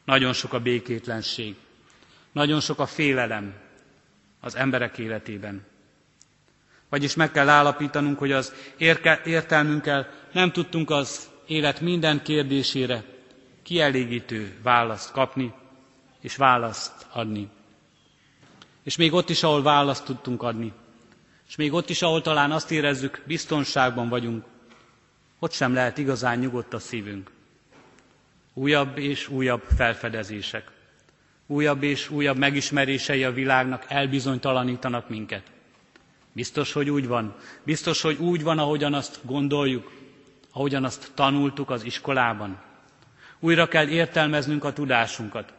Nagyon 0.05 0.33
sok 0.33 0.53
a 0.53 0.59
békétlenség, 0.59 1.55
nagyon 2.31 2.59
sok 2.59 2.79
a 2.79 2.85
félelem 2.85 3.53
az 4.39 4.55
emberek 4.55 4.97
életében. 4.97 5.65
Vagyis 6.89 7.15
meg 7.15 7.31
kell 7.31 7.49
állapítanunk, 7.49 8.19
hogy 8.19 8.31
az 8.31 8.53
értelmünkkel 9.23 10.09
nem 10.31 10.51
tudtunk 10.51 10.89
az 10.89 11.29
élet 11.47 11.81
minden 11.81 12.23
kérdésére 12.23 13.03
kielégítő 13.65 14.54
választ 14.63 15.12
kapni, 15.12 15.54
és 16.21 16.36
választ 16.36 17.08
adni. 17.12 17.49
És 18.84 18.95
még 18.95 19.13
ott 19.13 19.30
is, 19.30 19.43
ahol 19.43 19.62
választ 19.62 20.06
tudtunk 20.06 20.43
adni, 20.43 20.73
és 21.47 21.56
még 21.56 21.73
ott 21.73 21.89
is, 21.89 22.01
ahol 22.01 22.21
talán 22.21 22.51
azt 22.51 22.71
érezzük, 22.71 23.21
biztonságban 23.28 24.10
vagyunk, 24.10 24.43
ott 25.39 25.51
sem 25.51 25.73
lehet 25.73 25.97
igazán 25.97 26.39
nyugodt 26.39 26.73
a 26.73 26.80
szívünk. 26.80 27.32
Újabb 28.54 28.97
és 28.97 29.28
újabb 29.28 29.63
felfedezések. 29.75 30.71
újabb 31.47 31.84
és 31.84 32.10
újabb 32.10 32.38
megismerései 32.38 33.23
a 33.23 33.32
világnak 33.34 33.86
elbizonytalanítanak 33.88 35.10
minket. 35.10 35.51
Biztos, 36.32 36.73
hogy 36.73 36.89
úgy 36.89 37.08
van. 37.08 37.36
Biztos, 37.63 38.01
hogy 38.01 38.17
úgy 38.17 38.43
van, 38.43 38.60
ahogyan 38.60 38.93
azt 38.93 39.19
gondoljuk, 39.23 39.91
ahogyan 40.51 40.84
azt 40.84 41.12
tanultuk 41.13 41.69
az 41.69 41.84
iskolában. 41.84 42.58
Újra 43.39 43.67
kell 43.67 43.88
értelmeznünk 43.88 44.63
a 44.63 44.74
tudásunkat. 44.74 45.54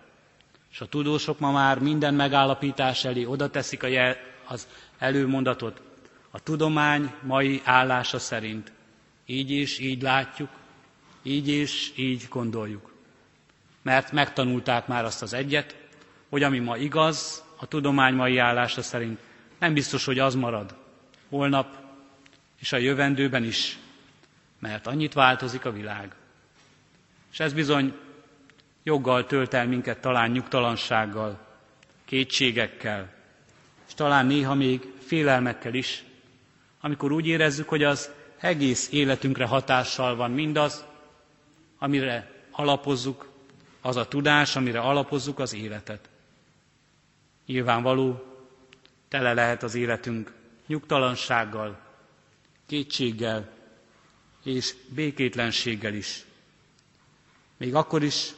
És 0.72 0.80
a 0.80 0.86
tudósok 0.86 1.38
ma 1.38 1.50
már 1.52 1.78
minden 1.78 2.14
megállapítás 2.14 3.04
elé 3.04 3.24
oda 3.24 3.50
teszik 3.50 3.82
a 3.82 3.86
jel, 3.86 4.16
az 4.46 4.66
előmondatot. 4.98 5.82
A 6.30 6.40
tudomány 6.40 7.12
mai 7.22 7.60
állása 7.64 8.18
szerint. 8.18 8.72
Így 9.26 9.50
és 9.50 9.78
így 9.78 10.02
látjuk, 10.02 10.48
így 11.22 11.48
és 11.48 11.92
így 11.96 12.26
gondoljuk. 12.30 12.94
Mert 13.82 14.12
megtanulták 14.12 14.86
már 14.86 15.04
azt 15.04 15.22
az 15.22 15.32
egyet, 15.32 15.76
hogy 16.28 16.42
ami 16.42 16.58
ma 16.58 16.76
igaz, 16.76 17.44
a 17.56 17.66
tudomány 17.66 18.14
mai 18.14 18.38
állása 18.38 18.82
szerint 18.82 19.18
nem 19.58 19.74
biztos, 19.74 20.04
hogy 20.04 20.18
az 20.18 20.34
marad 20.34 20.74
holnap 21.28 21.76
és 22.60 22.72
a 22.72 22.76
jövendőben 22.76 23.44
is, 23.44 23.78
mert 24.58 24.86
annyit 24.86 25.12
változik 25.12 25.64
a 25.64 25.72
világ. 25.72 26.14
És 27.36 27.42
ez 27.42 27.52
bizony 27.52 27.94
joggal 28.82 29.26
tölt 29.26 29.54
el 29.54 29.66
minket 29.66 30.00
talán 30.00 30.30
nyugtalansággal, 30.30 31.38
kétségekkel, 32.04 33.12
és 33.86 33.94
talán 33.94 34.26
néha 34.26 34.54
még 34.54 34.92
félelmekkel 34.98 35.74
is, 35.74 36.04
amikor 36.80 37.12
úgy 37.12 37.26
érezzük, 37.26 37.68
hogy 37.68 37.82
az 37.82 38.10
egész 38.38 38.92
életünkre 38.92 39.44
hatással 39.44 40.16
van 40.16 40.30
mindaz, 40.30 40.84
amire 41.78 42.32
alapozzuk 42.50 43.28
az 43.80 43.96
a 43.96 44.08
tudás, 44.08 44.56
amire 44.56 44.80
alapozzuk 44.80 45.38
az 45.38 45.54
életet. 45.54 46.08
Nyilvánvaló, 47.46 48.24
tele 49.08 49.32
lehet 49.32 49.62
az 49.62 49.74
életünk 49.74 50.32
nyugtalansággal, 50.66 51.78
kétséggel 52.66 53.48
és 54.44 54.74
békétlenséggel 54.94 55.94
is. 55.94 56.24
Még 57.56 57.74
akkor 57.74 58.02
is, 58.02 58.30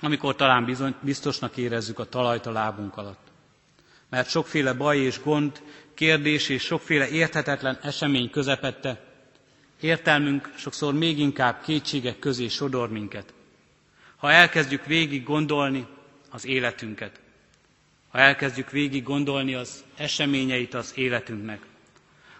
amikor 0.00 0.36
talán 0.36 0.64
bizony, 0.64 0.94
biztosnak 1.00 1.56
érezzük 1.56 1.98
a 1.98 2.08
talajt 2.08 2.46
a 2.46 2.52
lábunk 2.52 2.96
alatt. 2.96 3.30
Mert 4.08 4.28
sokféle 4.28 4.72
baj 4.72 4.98
és 4.98 5.20
gond, 5.20 5.62
kérdés 5.94 6.48
és 6.48 6.62
sokféle 6.62 7.08
érthetetlen 7.08 7.78
esemény 7.82 8.30
közepette 8.30 9.12
értelmünk 9.82 10.52
sokszor 10.56 10.94
még 10.94 11.18
inkább 11.18 11.62
kétségek 11.62 12.18
közé 12.18 12.48
sodor 12.48 12.90
minket. 12.90 13.34
Ha 14.16 14.32
elkezdjük 14.32 14.86
végig 14.86 15.24
gondolni 15.24 15.86
az 16.30 16.46
életünket, 16.46 17.20
ha 18.08 18.18
elkezdjük 18.18 18.70
végig 18.70 19.02
gondolni 19.02 19.54
az 19.54 19.84
eseményeit 19.96 20.74
az 20.74 20.92
életünknek, 20.96 21.60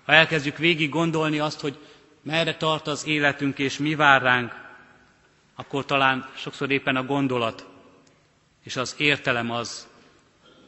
ha 0.04 0.12
elkezdjük 0.12 0.56
végig 0.56 0.90
gondolni 0.90 1.38
azt, 1.38 1.60
hogy 1.60 1.78
merre 2.22 2.56
tart 2.56 2.86
az 2.86 3.06
életünk 3.06 3.58
és 3.58 3.78
mi 3.78 3.94
vár 3.94 4.22
ránk, 4.22 4.61
akkor 5.54 5.84
talán 5.84 6.30
sokszor 6.36 6.70
éppen 6.70 6.96
a 6.96 7.04
gondolat 7.04 7.66
és 8.62 8.76
az 8.76 8.94
értelem 8.98 9.50
az, 9.50 9.86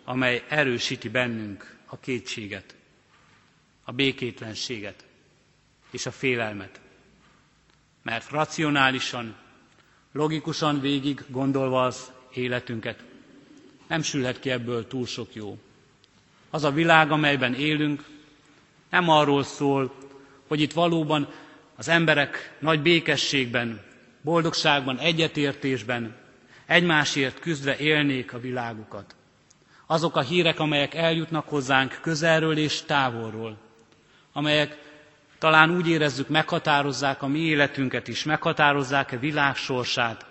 amely 0.04 0.44
erősíti 0.48 1.08
bennünk 1.08 1.76
a 1.86 1.98
kétséget, 1.98 2.74
a 3.84 3.92
békétlenséget 3.92 5.04
és 5.90 6.06
a 6.06 6.10
félelmet. 6.10 6.80
Mert 8.02 8.30
racionálisan, 8.30 9.36
logikusan 10.12 10.80
végig 10.80 11.24
gondolva 11.28 11.84
az 11.84 12.12
életünket, 12.34 13.04
nem 13.86 14.02
sülhet 14.02 14.40
ki 14.40 14.50
ebből 14.50 14.86
túl 14.86 15.06
sok 15.06 15.34
jó. 15.34 15.58
Az 16.50 16.64
a 16.64 16.70
világ, 16.70 17.10
amelyben 17.10 17.54
élünk, 17.54 18.04
nem 18.90 19.08
arról 19.08 19.42
szól, 19.42 19.94
hogy 20.46 20.60
itt 20.60 20.72
valóban 20.72 21.32
az 21.76 21.88
emberek 21.88 22.56
nagy 22.60 22.82
békességben, 22.82 23.82
boldogságban, 24.24 24.98
egyetértésben, 24.98 26.16
egymásért 26.66 27.38
küzdve 27.38 27.76
élnék 27.76 28.32
a 28.32 28.38
világukat. 28.40 29.14
Azok 29.86 30.16
a 30.16 30.20
hírek, 30.20 30.58
amelyek 30.60 30.94
eljutnak 30.94 31.48
hozzánk 31.48 31.98
közelről 32.02 32.56
és 32.58 32.82
távolról, 32.82 33.56
amelyek 34.32 34.78
talán 35.38 35.70
úgy 35.70 35.88
érezzük, 35.88 36.28
meghatározzák 36.28 37.22
a 37.22 37.26
mi 37.26 37.38
életünket 37.38 38.08
is, 38.08 38.22
meghatározzák 38.24 39.12
a 39.12 39.18
világ 39.18 39.56
sorsát, 39.56 40.26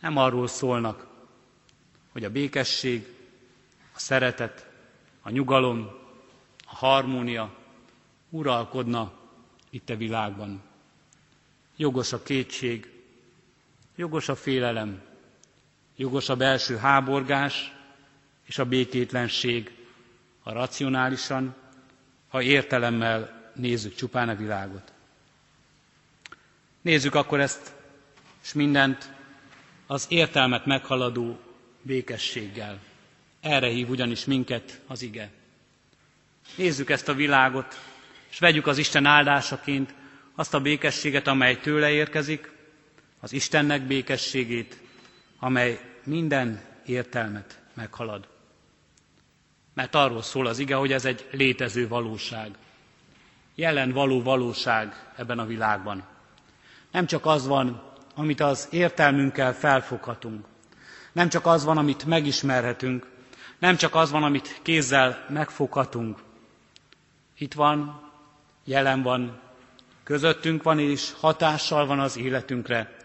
nem 0.00 0.16
arról 0.16 0.46
szólnak, 0.46 1.06
hogy 2.12 2.24
a 2.24 2.30
békesség, 2.30 3.06
a 3.94 3.98
szeretet, 3.98 4.66
a 5.22 5.30
nyugalom, 5.30 5.90
a 6.70 6.74
harmónia 6.74 7.54
uralkodna 8.30 9.12
itt 9.70 9.90
a 9.90 9.96
világban. 9.96 10.67
Jogos 11.80 12.12
a 12.12 12.22
kétség, 12.22 12.90
jogos 13.96 14.28
a 14.28 14.36
félelem, 14.36 15.00
jogos 15.96 16.28
a 16.28 16.36
belső 16.36 16.76
háborgás 16.76 17.72
és 18.46 18.58
a 18.58 18.64
békétlenség, 18.64 19.70
ha 20.42 20.52
racionálisan, 20.52 21.54
ha 22.28 22.42
értelemmel 22.42 23.50
nézzük 23.54 23.94
csupán 23.94 24.28
a 24.28 24.34
világot. 24.34 24.92
Nézzük 26.80 27.14
akkor 27.14 27.40
ezt, 27.40 27.74
és 28.42 28.52
mindent 28.52 29.12
az 29.86 30.06
értelmet 30.08 30.66
meghaladó 30.66 31.38
békességgel. 31.82 32.78
Erre 33.40 33.68
hív 33.68 33.88
ugyanis 33.88 34.24
minket 34.24 34.80
az 34.86 35.02
ige. 35.02 35.30
Nézzük 36.56 36.90
ezt 36.90 37.08
a 37.08 37.14
világot, 37.14 37.80
és 38.30 38.38
vegyük 38.38 38.66
az 38.66 38.78
Isten 38.78 39.04
áldásaként 39.06 39.94
azt 40.38 40.54
a 40.54 40.60
békességet, 40.60 41.26
amely 41.26 41.56
tőle 41.60 41.90
érkezik, 41.90 42.52
az 43.20 43.32
Istennek 43.32 43.82
békességét, 43.82 44.80
amely 45.38 45.80
minden 46.04 46.60
értelmet 46.86 47.60
meghalad. 47.74 48.28
Mert 49.74 49.94
arról 49.94 50.22
szól 50.22 50.46
az 50.46 50.58
ige, 50.58 50.74
hogy 50.74 50.92
ez 50.92 51.04
egy 51.04 51.28
létező 51.32 51.88
valóság. 51.88 52.50
Jelen 53.54 53.92
való 53.92 54.22
valóság 54.22 55.10
ebben 55.16 55.38
a 55.38 55.46
világban. 55.46 56.04
Nem 56.92 57.06
csak 57.06 57.26
az 57.26 57.46
van, 57.46 57.82
amit 58.14 58.40
az 58.40 58.68
értelmünkkel 58.70 59.54
felfoghatunk, 59.54 60.46
nem 61.12 61.28
csak 61.28 61.46
az 61.46 61.64
van, 61.64 61.78
amit 61.78 62.04
megismerhetünk, 62.04 63.06
nem 63.58 63.76
csak 63.76 63.94
az 63.94 64.10
van, 64.10 64.22
amit 64.22 64.58
kézzel 64.62 65.24
megfoghatunk. 65.28 66.18
Itt 67.38 67.54
van, 67.54 68.10
jelen 68.64 69.02
van, 69.02 69.46
közöttünk 70.08 70.62
van 70.62 70.78
és 70.78 71.12
hatással 71.20 71.86
van 71.86 72.00
az 72.00 72.16
életünkre 72.16 72.96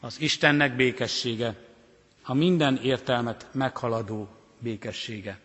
az 0.00 0.20
Istennek 0.20 0.76
békessége, 0.76 1.54
a 2.22 2.34
minden 2.34 2.76
értelmet 2.82 3.46
meghaladó 3.52 4.28
békessége. 4.58 5.38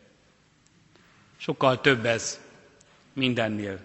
Sokkal 1.38 1.82
több 1.82 2.06
ez 2.06 2.40
mindennél. 3.14 3.80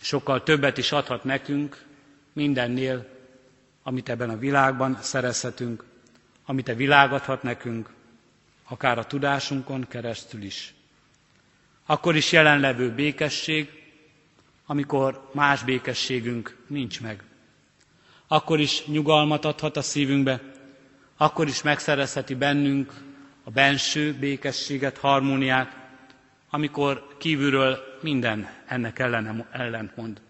Sokkal 0.00 0.42
többet 0.42 0.78
is 0.78 0.92
adhat 0.92 1.24
nekünk 1.24 1.84
mindennél, 2.32 3.06
amit 3.82 4.08
ebben 4.08 4.30
a 4.30 4.38
világban 4.38 4.98
szerezhetünk, 5.00 5.84
amit 6.44 6.68
a 6.68 6.74
világ 6.74 7.12
adhat 7.12 7.42
nekünk, 7.42 7.88
akár 8.68 8.98
a 8.98 9.06
tudásunkon 9.06 9.86
keresztül 9.88 10.42
is. 10.42 10.74
Akkor 11.86 12.16
is 12.16 12.32
jelenlevő 12.32 12.90
békesség, 12.94 13.83
amikor 14.66 15.30
más 15.32 15.62
békességünk 15.62 16.56
nincs 16.66 17.00
meg. 17.00 17.22
Akkor 18.26 18.60
is 18.60 18.86
nyugalmat 18.86 19.44
adhat 19.44 19.76
a 19.76 19.82
szívünkbe, 19.82 20.40
akkor 21.16 21.48
is 21.48 21.62
megszerezheti 21.62 22.34
bennünk 22.34 22.92
a 23.44 23.50
benső 23.50 24.14
békességet, 24.14 24.98
harmóniát, 24.98 25.76
amikor 26.50 27.06
kívülről 27.18 27.78
minden 28.00 28.48
ennek 28.66 28.98
ellene, 28.98 29.48
ellentmond. 29.50 30.20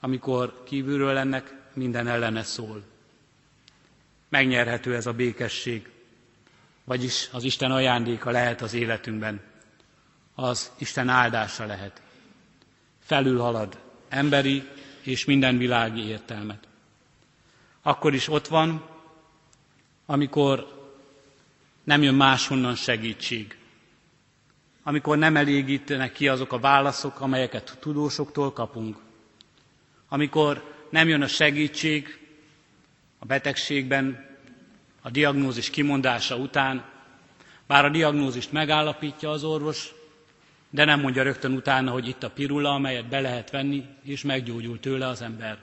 Amikor 0.00 0.62
kívülről 0.66 1.16
ennek 1.16 1.54
minden 1.74 2.06
ellene 2.06 2.42
szól 2.42 2.82
megnyerhető 4.32 4.94
ez 4.94 5.06
a 5.06 5.12
békesség, 5.12 5.90
vagyis 6.84 7.28
az 7.32 7.44
Isten 7.44 7.70
ajándéka 7.70 8.30
lehet 8.30 8.60
az 8.60 8.74
életünkben, 8.74 9.40
az 10.34 10.70
Isten 10.78 11.08
áldása 11.08 11.66
lehet. 11.66 12.01
Felülhalad 13.12 13.78
emberi 14.08 14.62
és 15.00 15.24
minden 15.24 15.58
világi 15.58 16.00
értelmet. 16.06 16.68
Akkor 17.82 18.14
is 18.14 18.28
ott 18.28 18.46
van, 18.46 18.84
amikor 20.06 20.66
nem 21.84 22.02
jön 22.02 22.14
máshonnan 22.14 22.74
segítség, 22.74 23.56
amikor 24.82 25.18
nem 25.18 25.36
elégítenek 25.36 26.12
ki 26.12 26.28
azok 26.28 26.52
a 26.52 26.58
válaszok, 26.58 27.20
amelyeket 27.20 27.76
tudósoktól 27.80 28.52
kapunk, 28.52 28.96
amikor 30.08 30.74
nem 30.90 31.08
jön 31.08 31.22
a 31.22 31.26
segítség, 31.26 32.18
a 33.18 33.24
betegségben, 33.24 34.26
a 35.02 35.10
diagnózis 35.10 35.70
kimondása 35.70 36.36
után, 36.36 36.84
Bár 37.66 37.84
a 37.84 37.88
diagnózist 37.90 38.52
megállapítja 38.52 39.30
az 39.30 39.44
orvos, 39.44 39.92
de 40.74 40.84
nem 40.84 41.00
mondja 41.00 41.22
rögtön 41.22 41.52
utána, 41.52 41.90
hogy 41.90 42.08
itt 42.08 42.22
a 42.22 42.30
pirula, 42.30 42.70
amelyet 42.74 43.08
be 43.08 43.20
lehet 43.20 43.50
venni, 43.50 43.84
és 44.02 44.22
meggyógyul 44.22 44.80
tőle 44.80 45.06
az 45.06 45.22
ember. 45.22 45.58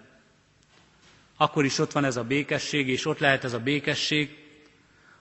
Akkor 1.38 1.65
is 1.65 1.80
ott 1.80 1.91
van 1.91 2.04
ez 2.04 2.17
a 2.17 2.24
békesség, 2.24 2.88
és 2.88 3.06
ott 3.06 3.19
lehet 3.19 3.43
ez 3.43 3.54
a 3.54 3.60
békesség, 3.60 4.38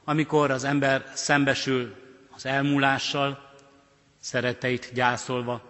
amikor 0.04 0.50
az 0.50 0.64
ember 0.64 1.04
szembesül 1.14 1.94
az 2.30 2.46
elmúlással, 2.46 3.52
szeretteit 4.20 4.90
gyászolva, 4.94 5.62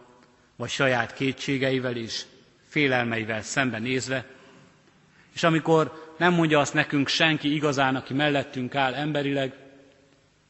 vagy 0.56 0.68
saját 0.70 1.14
kétségeivel 1.14 1.96
és 1.96 2.22
félelmeivel 2.68 3.42
szembenézve, 3.42 4.24
és 5.34 5.42
amikor 5.42 6.12
nem 6.18 6.32
mondja 6.34 6.58
azt 6.60 6.74
nekünk 6.74 7.08
senki 7.08 7.54
igazán, 7.54 7.96
aki 7.96 8.14
mellettünk 8.14 8.74
áll 8.74 8.94
emberileg, 8.94 9.54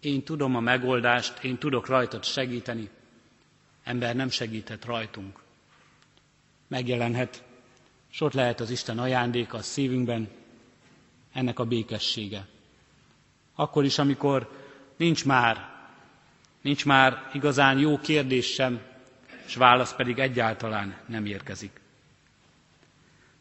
én 0.01 0.23
tudom 0.23 0.57
a 0.57 0.61
megoldást, 0.61 1.45
én 1.45 1.59
tudok 1.59 1.87
rajtad 1.87 2.25
segíteni, 2.25 2.89
ember 3.89 4.15
nem 4.17 4.31
segíthet 4.31 4.85
rajtunk. 4.85 5.39
Megjelenhet, 6.67 7.43
és 8.13 8.21
ott 8.21 8.33
lehet 8.33 8.61
az 8.61 8.71
Isten 8.71 8.99
ajándéka 8.99 9.57
a 9.57 9.63
szívünkben, 9.63 10.29
ennek 11.33 11.59
a 11.59 11.65
békessége. 11.65 12.47
Akkor 13.55 13.85
is, 13.85 13.99
amikor 13.99 14.51
nincs 14.97 15.25
már, 15.25 15.69
nincs 16.61 16.85
már 16.87 17.31
igazán 17.33 17.79
jó 17.79 17.99
kérdés 17.99 18.47
sem, 18.47 18.81
és 19.47 19.55
válasz 19.55 19.95
pedig 19.95 20.19
egyáltalán 20.19 20.97
nem 21.07 21.27
érkezik. 21.27 21.81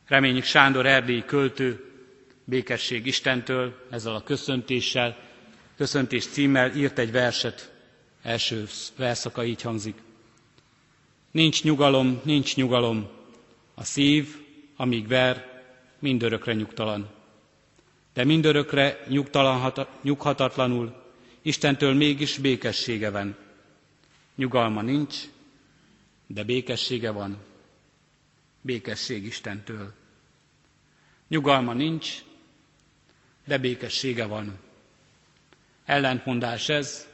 Reményik 0.07 0.43
Sándor 0.43 0.85
erdélyi 0.85 1.25
költő, 1.25 1.91
békesség 2.43 3.05
Istentől, 3.05 3.87
ezzel 3.89 4.15
a 4.15 4.23
köszöntéssel, 4.23 5.17
köszöntés 5.77 6.27
címmel 6.27 6.75
írt 6.75 6.97
egy 6.99 7.11
verset, 7.11 7.71
első 8.21 8.65
verszaka 8.97 9.43
így 9.45 9.61
hangzik. 9.61 10.05
Nincs 11.31 11.63
nyugalom, 11.63 12.21
nincs 12.23 12.55
nyugalom, 12.55 13.07
a 13.73 13.83
szív, 13.83 14.35
amíg 14.75 15.07
ver, 15.07 15.63
mindörökre 15.99 16.53
nyugtalan. 16.53 17.09
De 18.13 18.23
mindörökre 18.23 19.05
nyughatatlanul, 20.01 21.05
Istentől 21.41 21.93
mégis 21.93 22.37
békessége 22.37 23.09
van. 23.09 23.35
Nyugalma 24.35 24.81
nincs, 24.81 25.15
de 26.27 26.43
békessége 26.43 27.11
van. 27.11 27.37
Békesség 28.61 29.25
Istentől. 29.25 29.93
Nyugalma 31.27 31.73
nincs, 31.73 32.23
de 33.45 33.57
békessége 33.57 34.25
van. 34.25 34.59
Ellentmondás 35.85 36.69
ez, 36.69 37.07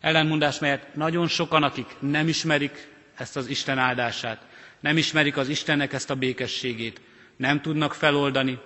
ellentmondás, 0.00 0.58
melyet 0.58 0.94
nagyon 0.94 1.28
sokan, 1.28 1.62
akik 1.62 1.96
nem 2.00 2.28
ismerik 2.28 2.89
ezt 3.20 3.36
az 3.36 3.46
Isten 3.46 3.78
áldását, 3.78 4.46
nem 4.80 4.96
ismerik 4.96 5.36
az 5.36 5.48
Istennek 5.48 5.92
ezt 5.92 6.10
a 6.10 6.14
békességét, 6.14 7.00
nem 7.36 7.60
tudnak 7.60 7.94
feloldani, 7.94 8.58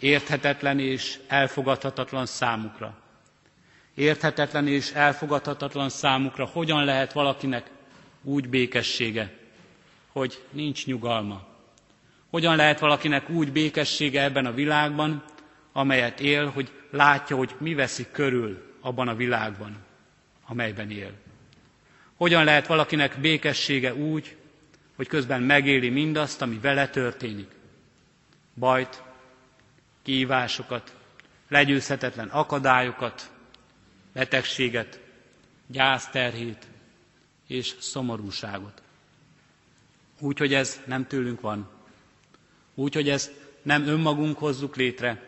érthetetlen 0.00 0.78
és 0.78 1.18
elfogadhatatlan 1.28 2.26
számukra. 2.26 2.98
Érthetetlen 3.94 4.66
és 4.68 4.90
elfogadhatatlan 4.90 5.88
számukra, 5.88 6.44
hogyan 6.46 6.84
lehet 6.84 7.12
valakinek 7.12 7.70
úgy 8.22 8.48
békessége, 8.48 9.36
hogy 10.12 10.42
nincs 10.50 10.86
nyugalma. 10.86 11.46
Hogyan 12.30 12.56
lehet 12.56 12.78
valakinek 12.78 13.28
úgy 13.30 13.52
békessége 13.52 14.22
ebben 14.22 14.46
a 14.46 14.52
világban, 14.52 15.24
amelyet 15.72 16.20
él, 16.20 16.46
hogy 16.48 16.70
látja, 16.90 17.36
hogy 17.36 17.54
mi 17.58 17.74
veszik 17.74 18.10
körül 18.10 18.74
abban 18.80 19.08
a 19.08 19.14
világban, 19.14 19.76
amelyben 20.46 20.90
él. 20.90 21.10
Hogyan 22.20 22.44
lehet 22.44 22.66
valakinek 22.66 23.20
békessége 23.20 23.94
úgy, 23.94 24.36
hogy 24.96 25.06
közben 25.06 25.42
megéli 25.42 25.88
mindazt, 25.88 26.42
ami 26.42 26.58
vele 26.58 26.88
történik. 26.88 27.50
Bajt, 28.54 29.02
kívásokat, 30.02 30.96
legyőzhetetlen 31.48 32.28
akadályokat, 32.28 33.30
betegséget, 34.12 35.00
gyászterhét 35.66 36.66
és 37.46 37.74
szomorúságot. 37.78 38.82
Úgy, 40.18 40.38
hogy 40.38 40.54
ez 40.54 40.80
nem 40.86 41.06
tőlünk 41.06 41.40
van. 41.40 41.68
Úgy, 42.74 42.94
hogy 42.94 43.08
ezt 43.08 43.32
nem 43.62 43.86
önmagunk 43.86 44.38
hozzuk 44.38 44.76
létre, 44.76 45.22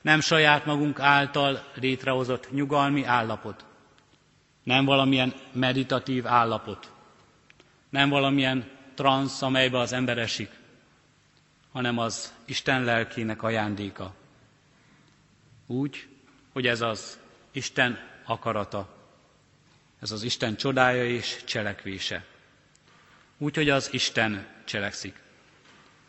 nem 0.00 0.20
saját 0.20 0.64
magunk 0.66 1.00
által 1.00 1.64
létrehozott 1.74 2.52
nyugalmi 2.52 3.04
állapot, 3.04 3.64
nem 4.64 4.84
valamilyen 4.84 5.34
meditatív 5.52 6.26
állapot, 6.26 6.92
nem 7.88 8.08
valamilyen 8.08 8.70
transz, 8.94 9.42
amelybe 9.42 9.78
az 9.78 9.92
ember 9.92 10.18
esik, 10.18 10.50
hanem 11.72 11.98
az 11.98 12.34
Isten 12.44 12.84
lelkének 12.84 13.42
ajándéka. 13.42 14.14
Úgy, 15.66 16.08
hogy 16.52 16.66
ez 16.66 16.80
az 16.80 17.18
Isten 17.52 17.98
akarata, 18.24 18.88
ez 20.00 20.10
az 20.10 20.22
Isten 20.22 20.56
csodája 20.56 21.04
és 21.06 21.42
cselekvése. 21.44 22.24
Úgy, 23.38 23.54
hogy 23.56 23.68
az 23.68 23.92
Isten 23.92 24.46
cselekszik. 24.64 25.22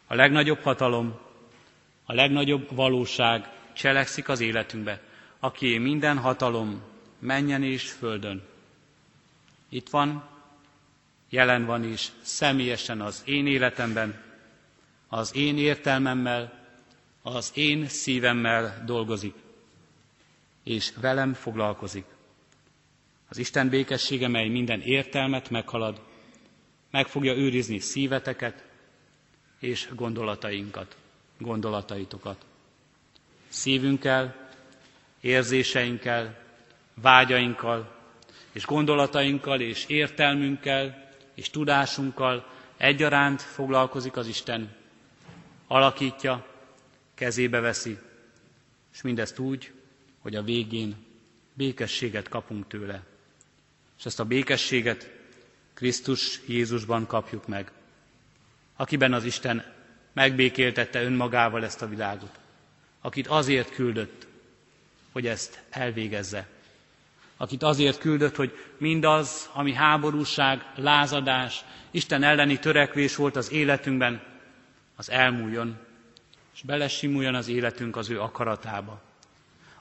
A 0.08 0.16
legnagyobb 0.16 0.62
hatalom, 0.62 1.20
a 2.06 2.14
legnagyobb 2.14 2.76
valóság 2.76 3.50
cselekszik 3.74 4.30
az 4.30 4.40
életünkbe, 4.40 5.02
aki 5.40 5.78
minden 5.78 6.18
hatalom 6.18 6.82
menjen 7.26 7.64
és 7.64 7.92
földön. 7.92 8.44
Itt 9.70 9.90
van, 9.90 10.30
jelen 11.30 11.66
van 11.66 11.84
is 11.84 12.12
személyesen 12.22 13.02
az 13.02 13.22
én 13.26 13.48
életemben, 13.48 14.24
az 15.08 15.36
én 15.36 15.58
értelmemmel, 15.58 16.64
az 17.22 17.52
én 17.54 17.88
szívemmel 17.88 18.84
dolgozik, 18.86 19.34
és 20.64 20.94
velem 21.02 21.34
foglalkozik. 21.34 22.06
Az 23.30 23.38
Isten 23.38 23.70
békessége, 23.70 24.28
mely 24.28 24.48
minden 24.48 24.82
értelmet 24.82 25.50
meghalad, 25.50 26.02
meg 26.92 27.08
fogja 27.08 27.34
őrizni 27.34 27.80
szíveteket 27.80 28.64
és 29.60 29.90
gondolatainkat, 29.96 30.96
gondolataitokat. 31.38 32.46
Szívünkkel, 33.48 34.50
érzéseinkkel, 35.22 36.45
vágyainkkal, 37.02 37.96
és 38.52 38.66
gondolatainkkal, 38.66 39.62
és 39.62 39.86
értelmünkkel, 39.86 41.10
és 41.34 41.50
tudásunkkal 41.50 42.52
egyaránt 42.78 43.42
foglalkozik 43.42 44.18
az 44.18 44.28
Isten. 44.28 44.76
Alakítja, 45.68 46.46
kezébe 47.14 47.60
veszi, 47.60 47.98
és 48.94 49.02
mindezt 49.02 49.40
úgy, 49.40 49.72
hogy 50.20 50.36
a 50.36 50.44
végén 50.44 50.96
békességet 51.54 52.30
kapunk 52.30 52.68
tőle. 52.68 53.04
És 53.98 54.06
ezt 54.06 54.20
a 54.20 54.26
békességet 54.26 55.12
Krisztus 55.74 56.40
Jézusban 56.48 57.06
kapjuk 57.08 57.48
meg, 57.48 57.72
akiben 58.76 59.14
az 59.14 59.24
Isten 59.24 59.74
megbékéltette 60.14 61.04
önmagával 61.04 61.64
ezt 61.64 61.82
a 61.82 61.88
világot, 61.88 62.40
akit 63.02 63.28
azért 63.28 63.74
küldött, 63.74 64.28
hogy 65.12 65.28
ezt 65.28 65.64
elvégezze, 65.70 66.48
akit 67.38 67.64
azért 67.64 68.00
küldött, 68.00 68.36
hogy 68.36 68.58
mindaz, 68.78 69.50
ami 69.54 69.74
háborúság, 69.74 70.72
lázadás, 70.76 71.64
Isten 71.92 72.24
elleni 72.24 72.60
törekvés 72.60 73.16
volt 73.16 73.36
az 73.36 73.52
életünkben, 73.52 74.24
az 74.96 75.10
elmúljon, 75.10 75.78
és 76.54 76.62
belesimuljon 76.62 77.36
az 77.36 77.48
életünk 77.48 77.96
az 77.96 78.10
ő 78.10 78.22
akaratába. 78.22 79.02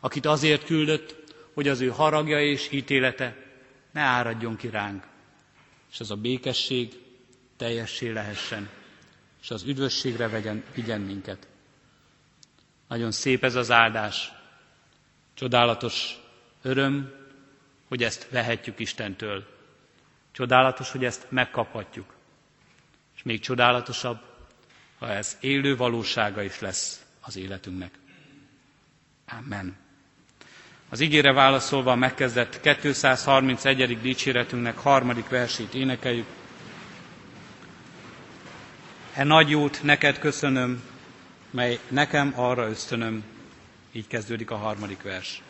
Akit 0.01 0.27
azért 0.27 0.65
küldött, 0.65 1.17
hogy 1.55 1.69
az 1.69 1.81
ő 1.81 1.89
haragja 1.89 2.41
és 2.41 2.69
ítélete 2.71 3.37
ne 3.93 4.01
áradjon 4.01 4.57
ki 4.57 4.69
ránk, 4.69 5.07
és 5.93 6.01
az 6.01 6.11
a 6.11 6.17
békesség 6.17 6.93
teljessé 7.57 8.11
lehessen, 8.11 8.69
és 9.43 9.51
az 9.51 9.63
üdvösségre 9.63 10.29
vegyen, 10.29 10.65
vigyen 10.75 11.01
minket. 11.01 11.49
Nagyon 12.89 13.11
szép 13.11 13.45
ez 13.45 13.55
az 13.55 13.71
áldás, 13.71 14.33
csodálatos 15.35 16.19
öröm, 16.63 17.24
hogy 17.89 18.03
ezt 18.03 18.29
vehetjük 18.31 18.79
Istentől. 18.79 19.47
Csodálatos, 20.33 20.91
hogy 20.91 21.05
ezt 21.05 21.27
megkaphatjuk. 21.29 22.15
És 23.17 23.23
még 23.23 23.41
csodálatosabb, 23.41 24.21
ha 24.99 25.09
ez 25.09 25.37
élő 25.41 25.77
valósága 25.77 26.43
is 26.43 26.61
lesz 26.61 27.05
az 27.21 27.37
életünknek. 27.37 27.93
Amen. 29.39 29.77
Az 30.89 31.01
ígére 31.01 31.33
válaszolva 31.33 31.95
megkezdett 31.95 32.61
231. 32.61 34.01
dicséretünknek 34.01 34.77
harmadik 34.79 35.29
versét 35.29 35.75
énekeljük. 35.75 36.27
E 39.15 39.25
nagy 39.25 39.51
jót 39.51 39.83
neked 39.83 40.19
köszönöm, 40.19 40.83
mely 41.51 41.79
nekem 41.89 42.33
arra 42.37 42.69
ösztönöm. 42.69 43.25
Így 43.93 44.07
kezdődik 44.07 44.51
a 44.51 44.57
harmadik 44.57 45.03
vers. 45.03 45.43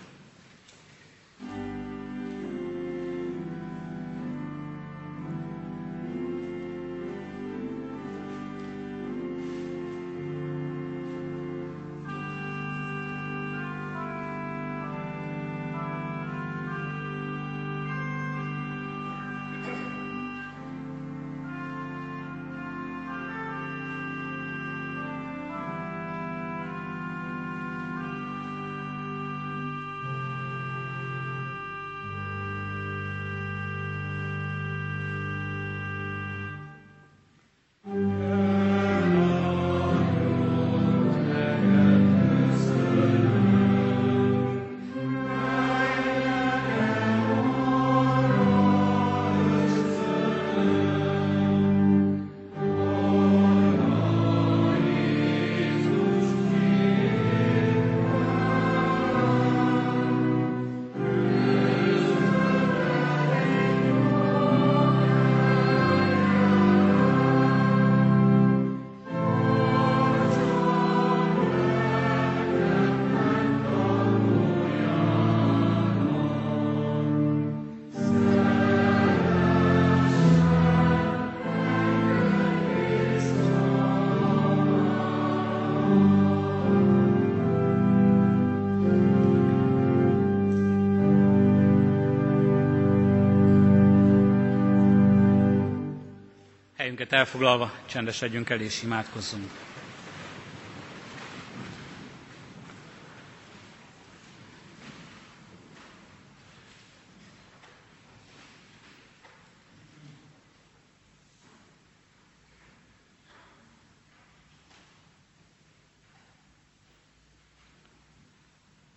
Helyünket 96.85 97.13
elfoglalva 97.13 97.73
csendesedjünk 97.87 98.51
el 98.51 98.61
és 98.61 98.83
imádkozzunk. 98.83 99.51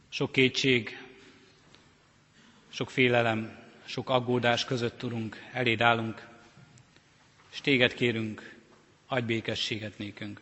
Sok 0.10 0.32
kétség, 0.32 1.06
sok 2.70 2.90
félelem, 2.90 3.58
sok 3.86 4.10
aggódás 4.10 4.66
között, 4.66 5.04
Urunk, 5.04 5.42
eléd 5.54 5.82
állunk, 5.82 6.28
és 7.58 7.64
téged 7.64 7.94
kérünk, 7.94 8.56
adj 9.08 9.26
békességet 9.26 9.98
nékünk. 9.98 10.42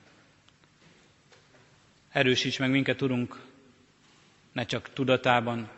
Erősíts 2.10 2.60
meg 2.60 2.70
minket, 2.70 3.02
Urunk, 3.02 3.42
ne 4.52 4.66
csak 4.66 4.94
tudatában, 4.94 5.70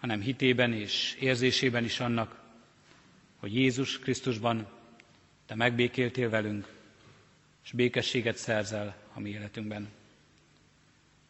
hanem 0.00 0.20
hitében 0.20 0.72
és 0.72 1.16
érzésében 1.20 1.84
is 1.84 2.00
annak, 2.00 2.40
hogy 3.36 3.54
Jézus 3.54 3.98
Krisztusban 3.98 4.68
Te 5.46 5.54
megbékéltél 5.54 6.30
velünk, 6.30 6.68
és 7.64 7.72
békességet 7.72 8.36
szerzel 8.36 8.96
a 9.12 9.20
mi 9.20 9.30
életünkben. 9.30 9.88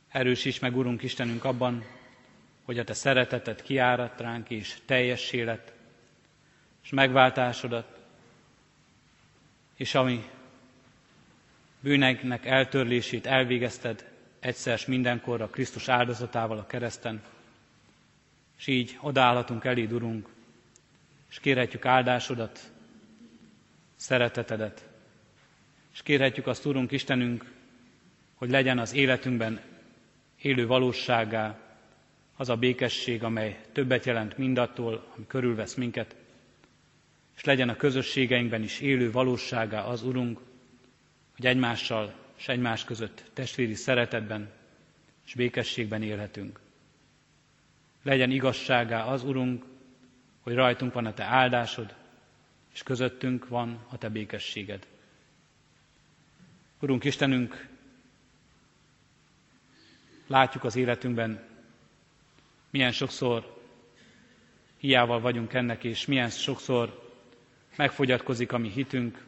Erősíts 0.09 0.61
meg, 0.61 0.77
Urunk 0.77 1.03
Istenünk, 1.03 1.45
abban, 1.45 1.85
hogy 2.65 2.79
a 2.79 2.85
Te 2.85 2.95
szereteted 2.95 3.63
kiárat 3.63 4.21
ránk, 4.21 4.51
és 4.51 4.79
teljes 4.85 5.33
élet, 5.33 5.73
és 6.83 6.91
megváltásodat, 6.91 7.94
és 9.77 9.95
ami 9.95 10.31
bűneknek 11.81 12.47
eltörlését 12.47 13.27
elvégezted 13.27 14.11
egyszer 14.41 14.79
s 14.79 14.87
mindenkorra 14.87 15.49
Krisztus 15.49 15.89
áldozatával 15.89 16.59
a 16.59 16.67
kereszten, 16.67 17.23
és 18.59 18.67
így 18.67 18.99
odaállhatunk 19.01 19.65
eléd, 19.65 19.93
Urunk, 19.93 20.29
és 21.31 21.41
kérhetjük 21.41 21.87
áldásodat, 21.87 22.73
szeretetedet, 23.97 24.89
és 25.93 26.03
kérhetjük 26.03 26.47
azt, 26.47 26.65
Urunk 26.67 26.93
Istenünk, 26.93 27.53
hogy 28.35 28.51
legyen 28.51 28.79
az 28.79 28.93
életünkben 28.93 29.61
élő 30.43 30.67
valóságá 30.67 31.59
az 32.37 32.49
a 32.49 32.57
békesség, 32.57 33.23
amely 33.23 33.61
többet 33.73 34.05
jelent 34.05 34.39
mindattól, 34.39 35.07
ami 35.17 35.27
körülvesz 35.27 35.75
minket, 35.75 36.17
és 37.37 37.45
legyen 37.45 37.69
a 37.69 37.77
közösségeinkben 37.77 38.63
is 38.63 38.81
élő 38.81 39.11
valóságá 39.11 39.83
az, 39.83 40.03
Urunk, 40.03 40.41
hogy 41.37 41.47
egymással 41.47 42.15
és 42.37 42.49
egymás 42.49 42.85
között 42.85 43.25
testvéri 43.33 43.75
szeretetben 43.75 44.51
és 45.27 45.35
békességben 45.35 46.03
élhetünk. 46.03 46.61
Legyen 48.03 48.31
igazságá 48.31 49.05
az, 49.05 49.25
Urunk, 49.25 49.65
hogy 50.41 50.55
rajtunk 50.55 50.93
van 50.93 51.07
a 51.07 51.15
Te 51.15 51.25
áldásod, 51.25 51.95
és 52.73 52.83
közöttünk 52.83 53.49
van 53.49 53.85
a 53.89 53.99
Te 53.99 54.09
békességed. 54.09 54.87
Urunk 56.81 57.05
Istenünk, 57.05 57.69
látjuk 60.27 60.65
az 60.65 60.77
életünkben, 60.77 61.43
milyen 62.71 62.93
sokszor 62.93 63.63
hiával 64.77 65.21
vagyunk 65.21 65.53
ennek, 65.53 65.85
és 65.85 66.07
milyen 66.07 66.31
sokszor 66.31 67.04
megfogyatkozik 67.77 68.53
a 68.53 68.59
mi 68.59 68.69
hitünk, 68.69 69.25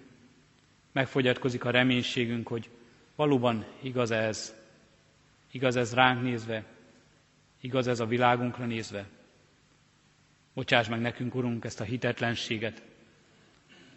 megfogyatkozik 0.93 1.65
a 1.65 1.71
reménységünk, 1.71 2.47
hogy 2.49 2.69
valóban 3.15 3.65
igaz 3.81 4.11
ez, 4.11 4.55
igaz 5.51 5.77
ez 5.77 5.95
ránk 5.95 6.23
nézve, 6.23 6.65
igaz 7.61 7.87
ez 7.87 8.01
a 8.01 8.07
világunkra 8.07 8.67
nézve. 8.67 9.07
Bocsáss 10.55 10.89
meg 10.89 11.01
nekünk, 11.01 11.35
Urunk, 11.35 11.65
ezt 11.65 11.81
a 11.81 11.85
hitetlenséget. 11.85 12.83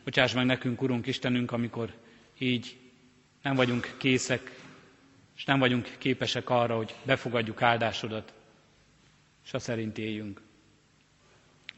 Bocsáss 0.04 0.34
meg 0.34 0.45
nekünk, 0.45 0.82
Urunk, 0.82 1.08
Istenünk, 1.08 1.52
amikor 1.52 1.93
így 2.38 2.78
nem 3.41 3.56
vagyunk 3.56 3.95
készek, 3.97 4.52
és 5.36 5.45
nem 5.45 5.60
vagyunk 5.60 5.95
képesek 5.97 6.50
arra, 6.50 6.76
hogy 6.76 6.95
befogadjuk 7.04 7.62
áldásodat, 7.62 8.34
és 9.45 9.54
a 9.54 9.60
szerint 9.60 9.97
éljünk. 9.97 10.41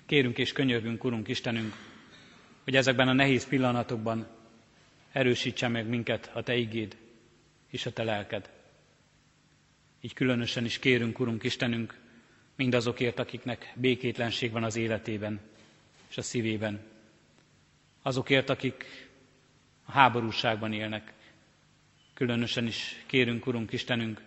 Kérünk 0.06 0.38
és 0.38 0.52
könyörgünk, 0.52 1.04
Urunk 1.04 1.28
Istenünk, 1.28 1.91
hogy 2.64 2.76
ezekben 2.76 3.08
a 3.08 3.14
nehéz 3.14 3.48
pillanatokban 3.48 4.28
erősítse 5.12 5.68
meg 5.68 5.88
minket 5.88 6.32
a 6.34 6.44
Te 6.44 6.56
igéd 6.56 6.98
és 7.70 7.86
a 7.86 7.92
Te 7.94 8.04
lelked. 8.04 8.50
Így 10.02 10.14
különösen 10.14 10.66
is 10.66 10.80
kérünk, 10.80 11.20
Urunk 11.20 11.44
Istenünk, 11.44 12.00
mindazokért, 12.56 13.20
akiknek 13.20 13.74
békétlenség 13.76 14.52
van 14.52 14.64
az 14.64 14.76
életében 14.76 15.40
és 16.10 16.18
a 16.18 16.22
szívében. 16.22 16.80
Azokért, 18.02 18.50
akik 18.50 18.86
a 19.86 19.92
háborúságban 19.92 20.74
élnek. 20.74 21.14
Különösen 22.14 22.68
is 22.68 23.04
kérünk, 23.06 23.48
Urunk 23.48 23.72
Istenünk, 23.72 24.22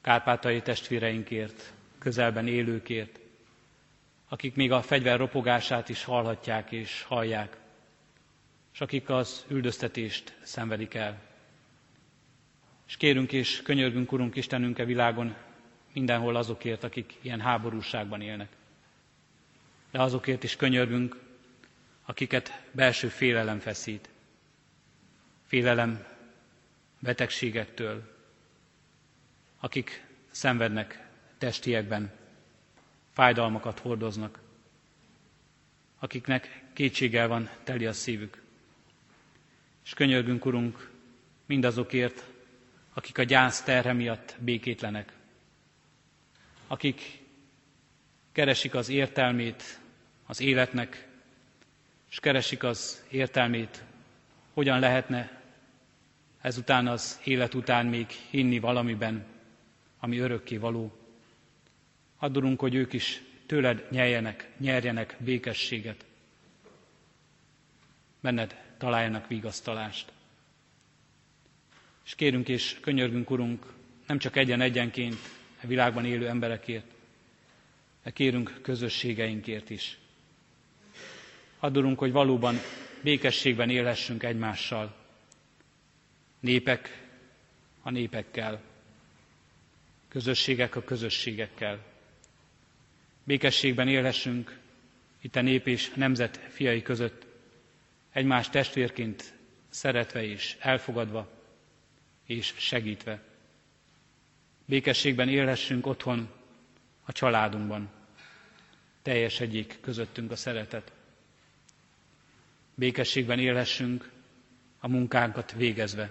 kárpátai 0.00 0.62
testvéreinkért, 0.62 1.72
közelben 1.98 2.46
élőkért, 2.46 3.20
akik 4.32 4.54
még 4.54 4.72
a 4.72 4.82
fegyver 4.82 5.18
ropogását 5.18 5.88
is 5.88 6.04
hallhatják 6.04 6.70
és 6.72 7.02
hallják, 7.02 7.56
és 8.72 8.80
akik 8.80 9.08
az 9.08 9.44
üldöztetést 9.48 10.36
szenvedik 10.42 10.94
el. 10.94 11.20
És 12.86 12.96
kérünk 12.96 13.32
és 13.32 13.62
könyörgünk, 13.62 14.12
Urunk 14.12 14.36
Istenünk, 14.36 14.78
a 14.78 14.82
e 14.82 14.84
világon 14.84 15.34
mindenhol 15.92 16.36
azokért, 16.36 16.84
akik 16.84 17.14
ilyen 17.20 17.40
háborúságban 17.40 18.20
élnek. 18.20 18.48
De 19.90 20.02
azokért 20.02 20.42
is 20.42 20.56
könyörgünk, 20.56 21.16
akiket 22.04 22.62
belső 22.70 23.08
félelem 23.08 23.58
feszít. 23.58 24.08
Félelem 25.46 26.06
betegségektől, 26.98 28.16
akik 29.60 30.06
szenvednek 30.30 31.06
testiekben, 31.38 32.20
fájdalmakat 33.12 33.78
hordoznak, 33.78 34.38
akiknek 35.98 36.62
kétséggel 36.72 37.28
van 37.28 37.50
teli 37.64 37.86
a 37.86 37.92
szívük. 37.92 38.42
És 39.84 39.94
könyörgünk, 39.94 40.44
Urunk, 40.44 40.90
mindazokért, 41.46 42.24
akik 42.92 43.18
a 43.18 43.22
gyász 43.22 43.62
terhe 43.62 43.92
miatt 43.92 44.36
békétlenek, 44.40 45.12
akik 46.66 47.22
keresik 48.32 48.74
az 48.74 48.88
értelmét 48.88 49.80
az 50.26 50.40
életnek, 50.40 51.08
és 52.10 52.20
keresik 52.20 52.62
az 52.62 53.04
értelmét, 53.10 53.84
hogyan 54.52 54.78
lehetne 54.78 55.42
ezután 56.40 56.86
az 56.86 57.20
élet 57.24 57.54
után 57.54 57.86
még 57.86 58.06
hinni 58.06 58.58
valamiben, 58.58 59.24
ami 59.98 60.18
örökké 60.18 60.56
való. 60.56 61.01
Addurunk, 62.22 62.60
hogy 62.60 62.74
ők 62.74 62.92
is 62.92 63.22
tőled 63.46 63.86
nyeljenek, 63.90 64.48
nyerjenek 64.58 65.16
békességet. 65.18 66.04
Benned 68.20 68.74
találjanak 68.78 69.28
vigasztalást. 69.28 70.12
És 72.04 72.14
kérünk 72.14 72.48
és 72.48 72.78
könyörgünk, 72.80 73.30
Urunk, 73.30 73.72
nem 74.06 74.18
csak 74.18 74.36
egyen-egyenként 74.36 75.16
a 75.62 75.66
világban 75.66 76.04
élő 76.04 76.28
emberekért, 76.28 76.86
de 78.02 78.10
kérünk 78.10 78.58
közösségeinkért 78.62 79.70
is. 79.70 79.98
Addurunk, 81.58 81.98
hogy 81.98 82.12
valóban 82.12 82.56
békességben 83.02 83.70
élhessünk 83.70 84.22
egymással, 84.22 84.96
népek 86.40 87.06
a 87.82 87.90
népekkel, 87.90 88.60
közösségek 90.08 90.76
a 90.76 90.82
közösségekkel. 90.82 91.90
Békességben 93.24 93.88
élhessünk 93.88 94.58
itt 95.20 95.36
a 95.36 95.40
nép 95.40 95.66
és 95.66 95.90
nemzet 95.94 96.36
fiai 96.48 96.82
között, 96.82 97.26
egymás 98.12 98.48
testvérként 98.48 99.32
szeretve 99.68 100.24
és 100.24 100.56
elfogadva 100.60 101.30
és 102.26 102.54
segítve. 102.56 103.22
Békességben 104.64 105.28
élhessünk 105.28 105.86
otthon, 105.86 106.28
a 107.04 107.12
családunkban. 107.12 107.90
Teljes 109.02 109.40
egyik 109.40 109.78
közöttünk 109.80 110.30
a 110.30 110.36
szeretet. 110.36 110.92
Békességben 112.74 113.38
élhessünk 113.38 114.10
a 114.80 114.88
munkánkat 114.88 115.52
végezve, 115.52 116.10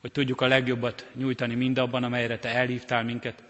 hogy 0.00 0.12
tudjuk 0.12 0.40
a 0.40 0.46
legjobbat 0.46 1.06
nyújtani 1.14 1.54
mindabban, 1.54 2.04
amelyre 2.04 2.38
Te 2.38 2.48
elhívtál 2.48 3.04
minket, 3.04 3.44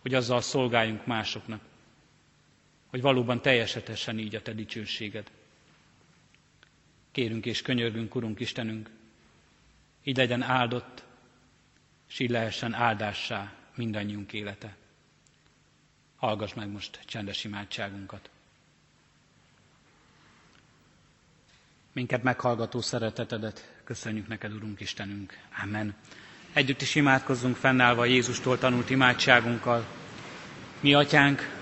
hogy 0.00 0.14
azzal 0.14 0.40
szolgáljunk 0.40 1.06
másoknak, 1.06 1.60
hogy 2.92 3.00
valóban 3.00 3.42
teljesetesen 3.42 4.18
így 4.18 4.34
a 4.34 4.42
Te 4.42 4.52
dicsőséged. 4.52 5.30
Kérünk 7.12 7.46
és 7.46 7.62
könyörgünk, 7.62 8.14
Urunk 8.14 8.40
Istenünk, 8.40 8.90
így 10.04 10.16
legyen 10.16 10.42
áldott, 10.42 11.02
és 12.08 12.18
így 12.18 12.30
lehessen 12.30 12.74
áldássá 12.74 13.52
mindannyiunk 13.74 14.32
élete. 14.32 14.76
Hallgass 16.16 16.52
meg 16.54 16.68
most 16.68 17.00
csendes 17.06 17.44
imádságunkat. 17.44 18.30
Minket 21.92 22.22
meghallgató 22.22 22.80
szeretetedet 22.80 23.80
köszönjük 23.84 24.28
neked, 24.28 24.52
Urunk 24.52 24.80
Istenünk. 24.80 25.38
Amen. 25.62 25.94
Együtt 26.52 26.80
is 26.82 26.94
imádkozzunk 26.94 27.56
fennállva 27.56 28.04
Jézustól 28.04 28.58
tanult 28.58 28.90
imádságunkkal. 28.90 29.86
Mi, 30.80 30.94
Atyánk, 30.94 31.61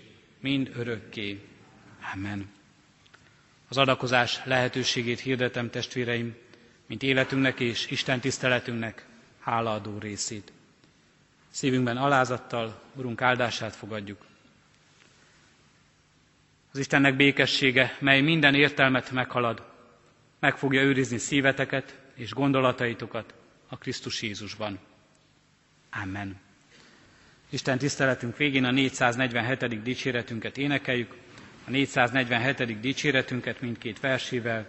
mind 0.41 0.71
örökké. 0.75 1.41
Amen. 2.13 2.49
Az 3.67 3.77
adakozás 3.77 4.41
lehetőségét 4.45 5.19
hirdetem, 5.19 5.69
testvéreim, 5.69 6.35
mint 6.85 7.03
életünknek 7.03 7.59
és 7.59 7.91
Isten 7.91 8.19
tiszteletünknek 8.19 9.05
hálaadó 9.39 9.97
részét. 9.97 10.51
Szívünkben 11.49 11.97
alázattal 11.97 12.81
Urunk 12.95 13.21
áldását 13.21 13.75
fogadjuk. 13.75 14.25
Az 16.71 16.79
Istennek 16.79 17.15
békessége, 17.15 17.97
mely 17.99 18.21
minden 18.21 18.55
értelmet 18.55 19.11
meghalad, 19.11 19.63
meg 20.39 20.57
fogja 20.57 20.81
őrizni 20.81 21.17
szíveteket 21.17 21.99
és 22.13 22.33
gondolataitokat 22.33 23.33
a 23.67 23.77
Krisztus 23.77 24.21
Jézusban. 24.21 24.79
Amen. 25.91 26.39
Isten 27.53 27.77
tiszteletünk 27.77 28.37
végén 28.37 28.63
a 28.63 28.71
447. 28.71 29.81
dicséretünket 29.81 30.57
énekeljük, 30.57 31.15
a 31.67 31.69
447. 31.69 32.79
dicséretünket 32.79 33.61
mindkét 33.61 33.99
versével. 33.99 34.67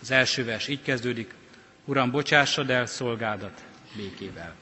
Az 0.00 0.10
első 0.10 0.44
vers 0.44 0.68
így 0.68 0.82
kezdődik, 0.82 1.34
Uram, 1.84 2.10
bocsássad 2.10 2.70
el 2.70 2.86
szolgádat 2.86 3.64
békével. 3.96 4.54